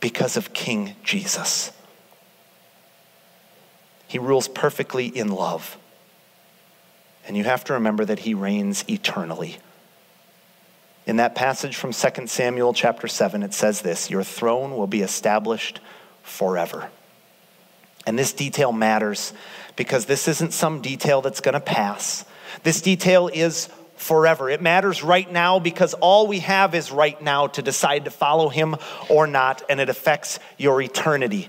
because 0.00 0.36
of 0.36 0.52
King 0.52 0.94
Jesus. 1.02 1.72
He 4.06 4.18
rules 4.18 4.48
perfectly 4.48 5.06
in 5.06 5.28
love. 5.28 5.76
And 7.26 7.36
you 7.36 7.44
have 7.44 7.64
to 7.64 7.74
remember 7.74 8.04
that 8.04 8.20
he 8.20 8.34
reigns 8.34 8.84
eternally. 8.88 9.58
In 11.06 11.16
that 11.16 11.34
passage 11.34 11.76
from 11.76 11.92
2 11.92 12.26
Samuel 12.26 12.74
chapter 12.74 13.08
7, 13.08 13.42
it 13.42 13.54
says 13.54 13.82
this 13.82 14.10
Your 14.10 14.22
throne 14.22 14.76
will 14.76 14.86
be 14.86 15.02
established 15.02 15.80
forever. 16.22 16.90
And 18.06 18.18
this 18.18 18.32
detail 18.32 18.72
matters 18.72 19.32
because 19.76 20.06
this 20.06 20.28
isn't 20.28 20.52
some 20.52 20.80
detail 20.80 21.22
that's 21.22 21.40
going 21.40 21.54
to 21.54 21.60
pass. 21.60 22.24
This 22.62 22.80
detail 22.80 23.28
is 23.32 23.68
forever. 23.96 24.50
It 24.50 24.60
matters 24.60 25.02
right 25.02 25.30
now 25.30 25.58
because 25.58 25.94
all 25.94 26.26
we 26.26 26.40
have 26.40 26.74
is 26.74 26.90
right 26.90 27.20
now 27.22 27.46
to 27.48 27.62
decide 27.62 28.04
to 28.04 28.10
follow 28.10 28.48
him 28.48 28.76
or 29.08 29.26
not, 29.26 29.62
and 29.68 29.80
it 29.80 29.88
affects 29.88 30.38
your 30.58 30.82
eternity. 30.82 31.48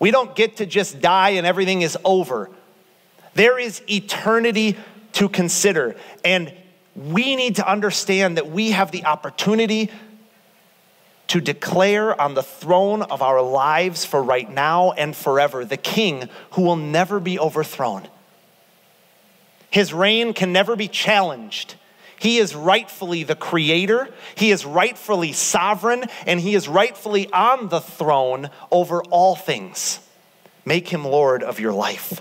We 0.00 0.10
don't 0.10 0.34
get 0.34 0.56
to 0.56 0.66
just 0.66 1.00
die 1.00 1.30
and 1.30 1.46
everything 1.46 1.82
is 1.82 1.96
over. 2.04 2.50
There 3.34 3.58
is 3.58 3.82
eternity 3.88 4.76
to 5.12 5.28
consider, 5.28 5.94
and 6.24 6.52
we 6.94 7.36
need 7.36 7.56
to 7.56 7.70
understand 7.70 8.36
that 8.36 8.50
we 8.50 8.72
have 8.72 8.90
the 8.90 9.04
opportunity 9.04 9.90
to 11.32 11.40
declare 11.40 12.20
on 12.20 12.34
the 12.34 12.42
throne 12.42 13.00
of 13.00 13.22
our 13.22 13.40
lives 13.40 14.04
for 14.04 14.22
right 14.22 14.52
now 14.52 14.92
and 14.92 15.16
forever 15.16 15.64
the 15.64 15.78
king 15.78 16.28
who 16.50 16.60
will 16.60 16.76
never 16.76 17.18
be 17.18 17.38
overthrown. 17.38 18.06
His 19.70 19.94
reign 19.94 20.34
can 20.34 20.52
never 20.52 20.76
be 20.76 20.88
challenged. 20.88 21.76
He 22.18 22.36
is 22.36 22.54
rightfully 22.54 23.22
the 23.22 23.34
creator, 23.34 24.10
he 24.34 24.50
is 24.50 24.66
rightfully 24.66 25.32
sovereign, 25.32 26.04
and 26.26 26.38
he 26.38 26.54
is 26.54 26.68
rightfully 26.68 27.32
on 27.32 27.70
the 27.70 27.80
throne 27.80 28.50
over 28.70 29.02
all 29.04 29.34
things. 29.34 30.00
Make 30.66 30.88
him 30.88 31.02
Lord 31.02 31.42
of 31.42 31.58
your 31.58 31.72
life. 31.72 32.20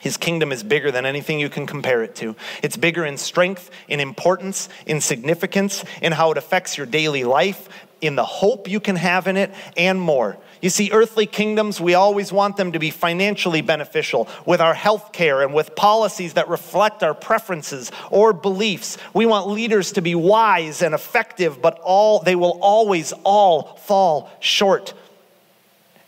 His 0.00 0.16
kingdom 0.16 0.50
is 0.50 0.64
bigger 0.64 0.90
than 0.90 1.06
anything 1.06 1.38
you 1.38 1.50
can 1.50 1.66
compare 1.66 2.02
it 2.02 2.16
to. 2.16 2.34
It's 2.62 2.76
bigger 2.76 3.04
in 3.04 3.18
strength, 3.18 3.70
in 3.86 4.00
importance, 4.00 4.68
in 4.84 5.00
significance, 5.00 5.84
in 6.02 6.10
how 6.12 6.32
it 6.32 6.38
affects 6.38 6.76
your 6.76 6.86
daily 6.86 7.22
life, 7.22 7.68
in 8.00 8.16
the 8.16 8.24
hope 8.24 8.68
you 8.68 8.80
can 8.80 8.96
have 8.96 9.26
in 9.26 9.36
it, 9.36 9.52
and 9.76 10.00
more. 10.00 10.36
You 10.60 10.68
see, 10.68 10.90
earthly 10.92 11.26
kingdoms, 11.26 11.80
we 11.80 11.94
always 11.94 12.32
want 12.32 12.56
them 12.56 12.72
to 12.72 12.78
be 12.78 12.90
financially 12.90 13.62
beneficial 13.62 14.28
with 14.44 14.60
our 14.60 14.74
health 14.74 15.12
care 15.12 15.42
and 15.42 15.54
with 15.54 15.74
policies 15.74 16.34
that 16.34 16.48
reflect 16.48 17.02
our 17.02 17.14
preferences 17.14 17.90
or 18.10 18.32
beliefs. 18.32 18.98
We 19.14 19.24
want 19.24 19.48
leaders 19.48 19.92
to 19.92 20.02
be 20.02 20.14
wise 20.14 20.82
and 20.82 20.94
effective, 20.94 21.62
but 21.62 21.78
all 21.82 22.20
they 22.20 22.36
will 22.36 22.58
always 22.60 23.12
all 23.24 23.76
fall 23.76 24.30
short 24.40 24.92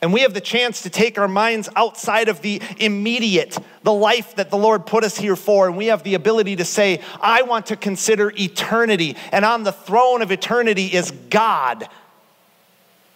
and 0.02 0.12
we 0.12 0.22
have 0.22 0.34
the 0.34 0.40
chance 0.40 0.82
to 0.82 0.90
take 0.90 1.16
our 1.16 1.28
minds 1.28 1.68
outside 1.76 2.28
of 2.28 2.42
the 2.42 2.60
immediate, 2.78 3.56
the 3.84 3.92
life 3.92 4.34
that 4.34 4.50
the 4.50 4.58
Lord 4.58 4.84
put 4.84 5.04
us 5.04 5.16
here 5.16 5.36
for. 5.36 5.68
And 5.68 5.76
we 5.76 5.86
have 5.86 6.02
the 6.02 6.14
ability 6.14 6.56
to 6.56 6.64
say, 6.64 7.00
I 7.20 7.42
want 7.42 7.66
to 7.66 7.76
consider 7.76 8.32
eternity. 8.36 9.16
And 9.30 9.44
on 9.44 9.62
the 9.62 9.70
throne 9.70 10.20
of 10.20 10.32
eternity 10.32 10.86
is 10.86 11.12
God. 11.30 11.88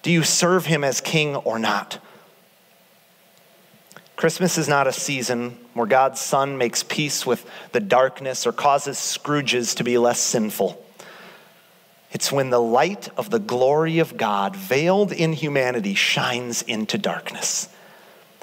Do 0.03 0.13
you 0.13 0.23
serve 0.23 0.67
him 0.67 0.85
as 0.85 1.01
king 1.01 1.35
or 1.35 1.59
not? 1.59 1.99
Christmas 4.15 4.57
is 4.57 4.69
not 4.69 4.87
a 4.87 4.93
season 4.93 5.59
where 5.75 5.89
God's 5.89 6.21
Son 6.21 6.57
makes 6.57 6.85
peace 6.85 7.27
with 7.27 7.45
the 7.73 7.81
darkness 7.81 8.47
or 8.47 8.53
causes 8.53 8.97
Scrooges 8.97 9.77
to 9.77 9.85
be 9.85 9.99
less 9.99 10.21
sinful. 10.21 10.86
It's 12.17 12.33
when 12.33 12.49
the 12.49 12.59
light 12.59 13.11
of 13.19 13.29
the 13.29 13.39
glory 13.39 13.99
of 13.99 14.17
God, 14.17 14.57
veiled 14.57 15.13
in 15.13 15.35
humanity, 15.35 15.93
shines 15.93 16.63
into 16.63 16.97
darkness. 16.97 17.69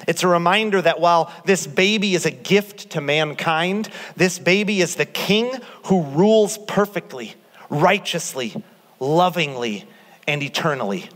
It's 0.06 0.22
a 0.22 0.28
reminder 0.28 0.80
that 0.80 1.00
while 1.00 1.32
this 1.44 1.66
baby 1.66 2.14
is 2.14 2.24
a 2.24 2.30
gift 2.30 2.90
to 2.90 3.00
mankind, 3.00 3.88
this 4.14 4.38
baby 4.38 4.80
is 4.80 4.94
the 4.94 5.04
king 5.04 5.50
who 5.86 6.04
rules 6.04 6.56
perfectly, 6.56 7.34
righteously, 7.68 8.54
lovingly, 9.00 9.86
and 10.28 10.40
eternally. 10.40 11.08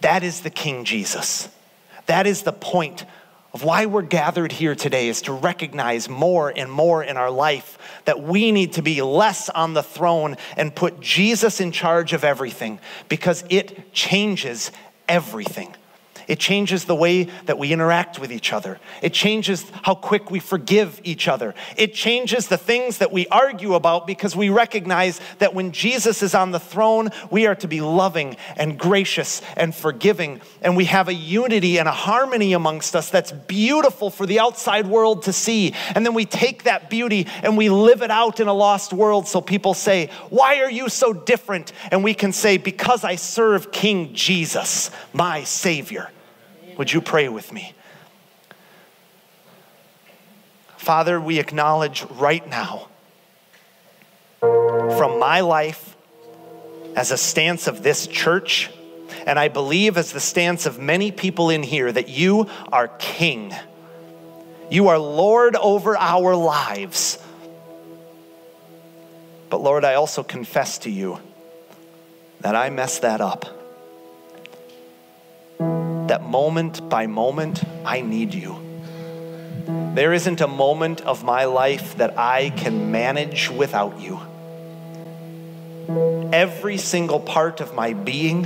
That 0.00 0.22
is 0.22 0.42
the 0.42 0.50
King 0.50 0.84
Jesus. 0.84 1.48
That 2.06 2.24
is 2.24 2.42
the 2.42 2.52
point 2.52 3.04
of 3.52 3.64
why 3.64 3.86
we're 3.86 4.02
gathered 4.02 4.52
here 4.52 4.74
today 4.74 5.08
is 5.08 5.22
to 5.22 5.32
recognize 5.32 6.08
more 6.08 6.52
and 6.54 6.70
more 6.70 7.02
in 7.02 7.16
our 7.16 7.30
life 7.30 7.78
that 8.04 8.22
we 8.22 8.52
need 8.52 8.74
to 8.74 8.82
be 8.82 9.02
less 9.02 9.48
on 9.48 9.74
the 9.74 9.82
throne 9.82 10.36
and 10.56 10.74
put 10.74 11.00
Jesus 11.00 11.60
in 11.60 11.72
charge 11.72 12.12
of 12.12 12.24
everything 12.24 12.78
because 13.08 13.44
it 13.48 13.92
changes 13.92 14.70
everything. 15.08 15.74
It 16.30 16.38
changes 16.38 16.84
the 16.84 16.94
way 16.94 17.24
that 17.46 17.58
we 17.58 17.72
interact 17.72 18.20
with 18.20 18.30
each 18.30 18.52
other. 18.52 18.78
It 19.02 19.12
changes 19.12 19.68
how 19.82 19.96
quick 19.96 20.30
we 20.30 20.38
forgive 20.38 21.00
each 21.02 21.26
other. 21.26 21.56
It 21.76 21.92
changes 21.92 22.46
the 22.46 22.56
things 22.56 22.98
that 22.98 23.10
we 23.10 23.26
argue 23.26 23.74
about 23.74 24.06
because 24.06 24.36
we 24.36 24.48
recognize 24.48 25.20
that 25.40 25.54
when 25.54 25.72
Jesus 25.72 26.22
is 26.22 26.32
on 26.32 26.52
the 26.52 26.60
throne, 26.60 27.08
we 27.32 27.48
are 27.48 27.56
to 27.56 27.66
be 27.66 27.80
loving 27.80 28.36
and 28.56 28.78
gracious 28.78 29.42
and 29.56 29.74
forgiving. 29.74 30.40
And 30.62 30.76
we 30.76 30.84
have 30.84 31.08
a 31.08 31.14
unity 31.14 31.80
and 31.80 31.88
a 31.88 31.92
harmony 31.92 32.52
amongst 32.52 32.94
us 32.94 33.10
that's 33.10 33.32
beautiful 33.32 34.08
for 34.08 34.24
the 34.24 34.38
outside 34.38 34.86
world 34.86 35.24
to 35.24 35.32
see. 35.32 35.74
And 35.96 36.06
then 36.06 36.14
we 36.14 36.26
take 36.26 36.62
that 36.62 36.88
beauty 36.88 37.26
and 37.42 37.56
we 37.56 37.70
live 37.70 38.02
it 38.02 38.10
out 38.12 38.38
in 38.38 38.46
a 38.46 38.54
lost 38.54 38.92
world 38.92 39.26
so 39.26 39.40
people 39.40 39.74
say, 39.74 40.10
Why 40.28 40.60
are 40.60 40.70
you 40.70 40.90
so 40.90 41.12
different? 41.12 41.72
And 41.90 42.04
we 42.04 42.14
can 42.14 42.32
say, 42.32 42.56
Because 42.56 43.02
I 43.02 43.16
serve 43.16 43.72
King 43.72 44.14
Jesus, 44.14 44.92
my 45.12 45.42
Savior. 45.42 46.08
Would 46.80 46.90
you 46.90 47.02
pray 47.02 47.28
with 47.28 47.52
me? 47.52 47.74
Father, 50.78 51.20
we 51.20 51.38
acknowledge 51.38 52.06
right 52.06 52.48
now 52.48 52.88
from 54.40 55.18
my 55.18 55.40
life 55.40 55.94
as 56.96 57.10
a 57.10 57.18
stance 57.18 57.66
of 57.66 57.82
this 57.82 58.06
church, 58.06 58.70
and 59.26 59.38
I 59.38 59.48
believe 59.48 59.98
as 59.98 60.12
the 60.12 60.20
stance 60.20 60.64
of 60.64 60.78
many 60.78 61.12
people 61.12 61.50
in 61.50 61.62
here, 61.62 61.92
that 61.92 62.08
you 62.08 62.48
are 62.72 62.88
King. 62.88 63.54
You 64.70 64.88
are 64.88 64.98
Lord 64.98 65.56
over 65.56 65.98
our 65.98 66.34
lives. 66.34 67.18
But 69.50 69.60
Lord, 69.60 69.84
I 69.84 69.96
also 69.96 70.22
confess 70.22 70.78
to 70.78 70.90
you 70.90 71.20
that 72.40 72.56
I 72.56 72.70
messed 72.70 73.02
that 73.02 73.20
up 73.20 73.59
that 76.10 76.24
moment 76.24 76.88
by 76.88 77.06
moment, 77.06 77.62
I 77.84 78.00
need 78.00 78.34
you. 78.34 78.60
There 79.94 80.12
isn't 80.12 80.40
a 80.40 80.48
moment 80.48 81.02
of 81.02 81.22
my 81.22 81.44
life 81.44 81.98
that 81.98 82.18
I 82.18 82.50
can 82.50 82.90
manage 82.90 83.48
without 83.48 84.00
you. 84.00 84.18
Every 86.32 86.78
single 86.78 87.20
part 87.20 87.60
of 87.60 87.76
my 87.76 87.92
being 87.92 88.44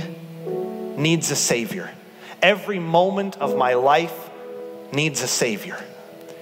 needs 0.95 1.31
a 1.31 1.35
Savior. 1.35 1.89
Every 2.39 2.77
moment 2.77 3.37
of 3.37 3.57
my 3.57 3.73
life 3.73 4.29
needs 4.93 5.23
a 5.23 5.27
Savior. 5.27 5.83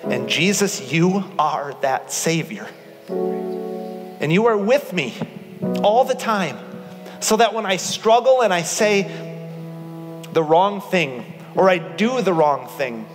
And 0.03 0.28
Jesus, 0.28 0.91
you 0.91 1.24
are 1.39 1.74
that 1.84 2.11
Savior. 2.11 2.67
And 3.07 4.30
you 4.30 4.47
are 4.47 4.57
with 4.57 4.91
me 4.91 5.13
all 5.82 6.03
the 6.03 6.15
time. 6.15 6.57
So 7.21 7.38
that 7.38 7.53
when 7.53 7.65
I 7.65 7.78
struggle 7.78 8.41
and 8.41 8.53
I 8.53 8.63
say, 8.63 9.32
the 10.34 10.43
wrong 10.43 10.81
thing 10.81 11.25
or 11.55 11.69
I 11.69 11.77
do 11.77 12.21
the 12.21 12.34
wrong 12.34 12.67
thing, 12.67 13.05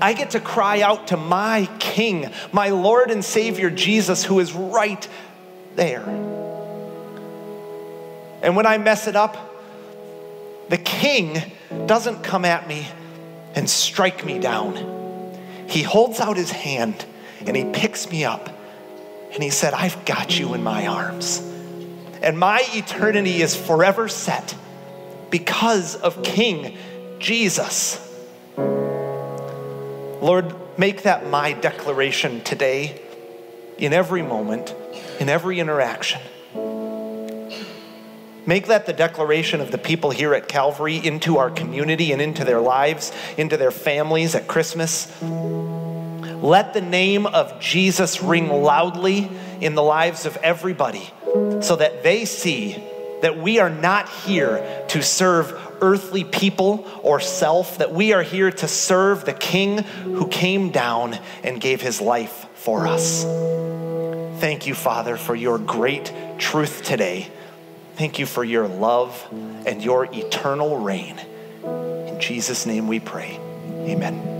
I 0.00 0.12
get 0.12 0.30
to 0.30 0.40
cry 0.40 0.82
out 0.82 1.08
to 1.08 1.16
my 1.16 1.68
King, 1.78 2.30
my 2.52 2.68
Lord 2.68 3.10
and 3.10 3.24
Savior 3.24 3.70
Jesus, 3.70 4.24
who 4.24 4.40
is 4.40 4.52
right 4.52 5.08
there. 5.74 6.04
And 8.42 8.54
when 8.54 8.66
I 8.66 8.76
mess 8.78 9.06
it 9.06 9.16
up, 9.16 9.36
the 10.68 10.76
King 10.76 11.40
doesn't 11.86 12.22
come 12.22 12.44
at 12.44 12.68
me 12.68 12.86
and 13.54 13.68
strike 13.70 14.24
me 14.24 14.38
down. 14.38 14.74
He 15.68 15.82
holds 15.82 16.20
out 16.20 16.36
his 16.36 16.50
hand 16.50 17.06
and 17.46 17.56
he 17.56 17.64
picks 17.64 18.10
me 18.10 18.24
up 18.24 18.50
and 19.32 19.42
he 19.42 19.50
said, 19.50 19.72
I've 19.72 20.04
got 20.04 20.38
you 20.38 20.54
in 20.54 20.62
my 20.62 20.86
arms. 20.86 21.40
And 22.22 22.38
my 22.38 22.62
eternity 22.72 23.40
is 23.42 23.56
forever 23.56 24.08
set 24.08 24.54
because 25.36 25.96
of 25.96 26.22
King 26.22 26.78
Jesus. 27.18 28.00
Lord, 28.56 30.54
make 30.78 31.02
that 31.02 31.28
my 31.28 31.52
declaration 31.52 32.40
today 32.40 33.02
in 33.76 33.92
every 33.92 34.22
moment, 34.22 34.74
in 35.20 35.28
every 35.28 35.60
interaction. 35.60 36.22
Make 38.46 38.68
that 38.68 38.86
the 38.86 38.94
declaration 38.94 39.60
of 39.60 39.70
the 39.70 39.76
people 39.76 40.08
here 40.08 40.32
at 40.32 40.48
Calvary 40.48 40.96
into 40.96 41.36
our 41.36 41.50
community 41.50 42.12
and 42.12 42.22
into 42.22 42.42
their 42.42 42.62
lives, 42.62 43.12
into 43.36 43.58
their 43.58 43.70
families 43.70 44.34
at 44.34 44.48
Christmas. 44.48 45.12
Let 45.20 46.72
the 46.72 46.80
name 46.80 47.26
of 47.26 47.60
Jesus 47.60 48.22
ring 48.22 48.48
loudly 48.48 49.28
in 49.60 49.74
the 49.74 49.82
lives 49.82 50.24
of 50.24 50.38
everybody 50.38 51.10
so 51.60 51.76
that 51.76 52.02
they 52.02 52.24
see 52.24 52.82
that 53.22 53.38
we 53.38 53.58
are 53.58 53.70
not 53.70 54.08
here 54.08 54.84
to 54.88 55.02
serve 55.02 55.52
earthly 55.80 56.24
people 56.24 56.88
or 57.02 57.20
self, 57.20 57.78
that 57.78 57.92
we 57.92 58.12
are 58.12 58.22
here 58.22 58.50
to 58.50 58.68
serve 58.68 59.24
the 59.24 59.32
King 59.32 59.78
who 59.78 60.28
came 60.28 60.70
down 60.70 61.18
and 61.42 61.60
gave 61.60 61.80
his 61.80 62.00
life 62.00 62.46
for 62.54 62.86
us. 62.86 63.24
Thank 64.40 64.66
you, 64.66 64.74
Father, 64.74 65.16
for 65.16 65.34
your 65.34 65.58
great 65.58 66.12
truth 66.38 66.82
today. 66.82 67.30
Thank 67.96 68.18
you 68.18 68.26
for 68.26 68.44
your 68.44 68.68
love 68.68 69.26
and 69.64 69.82
your 69.82 70.04
eternal 70.12 70.78
reign. 70.78 71.18
In 71.64 72.20
Jesus' 72.20 72.66
name 72.66 72.88
we 72.88 73.00
pray. 73.00 73.40
Amen. 73.86 74.34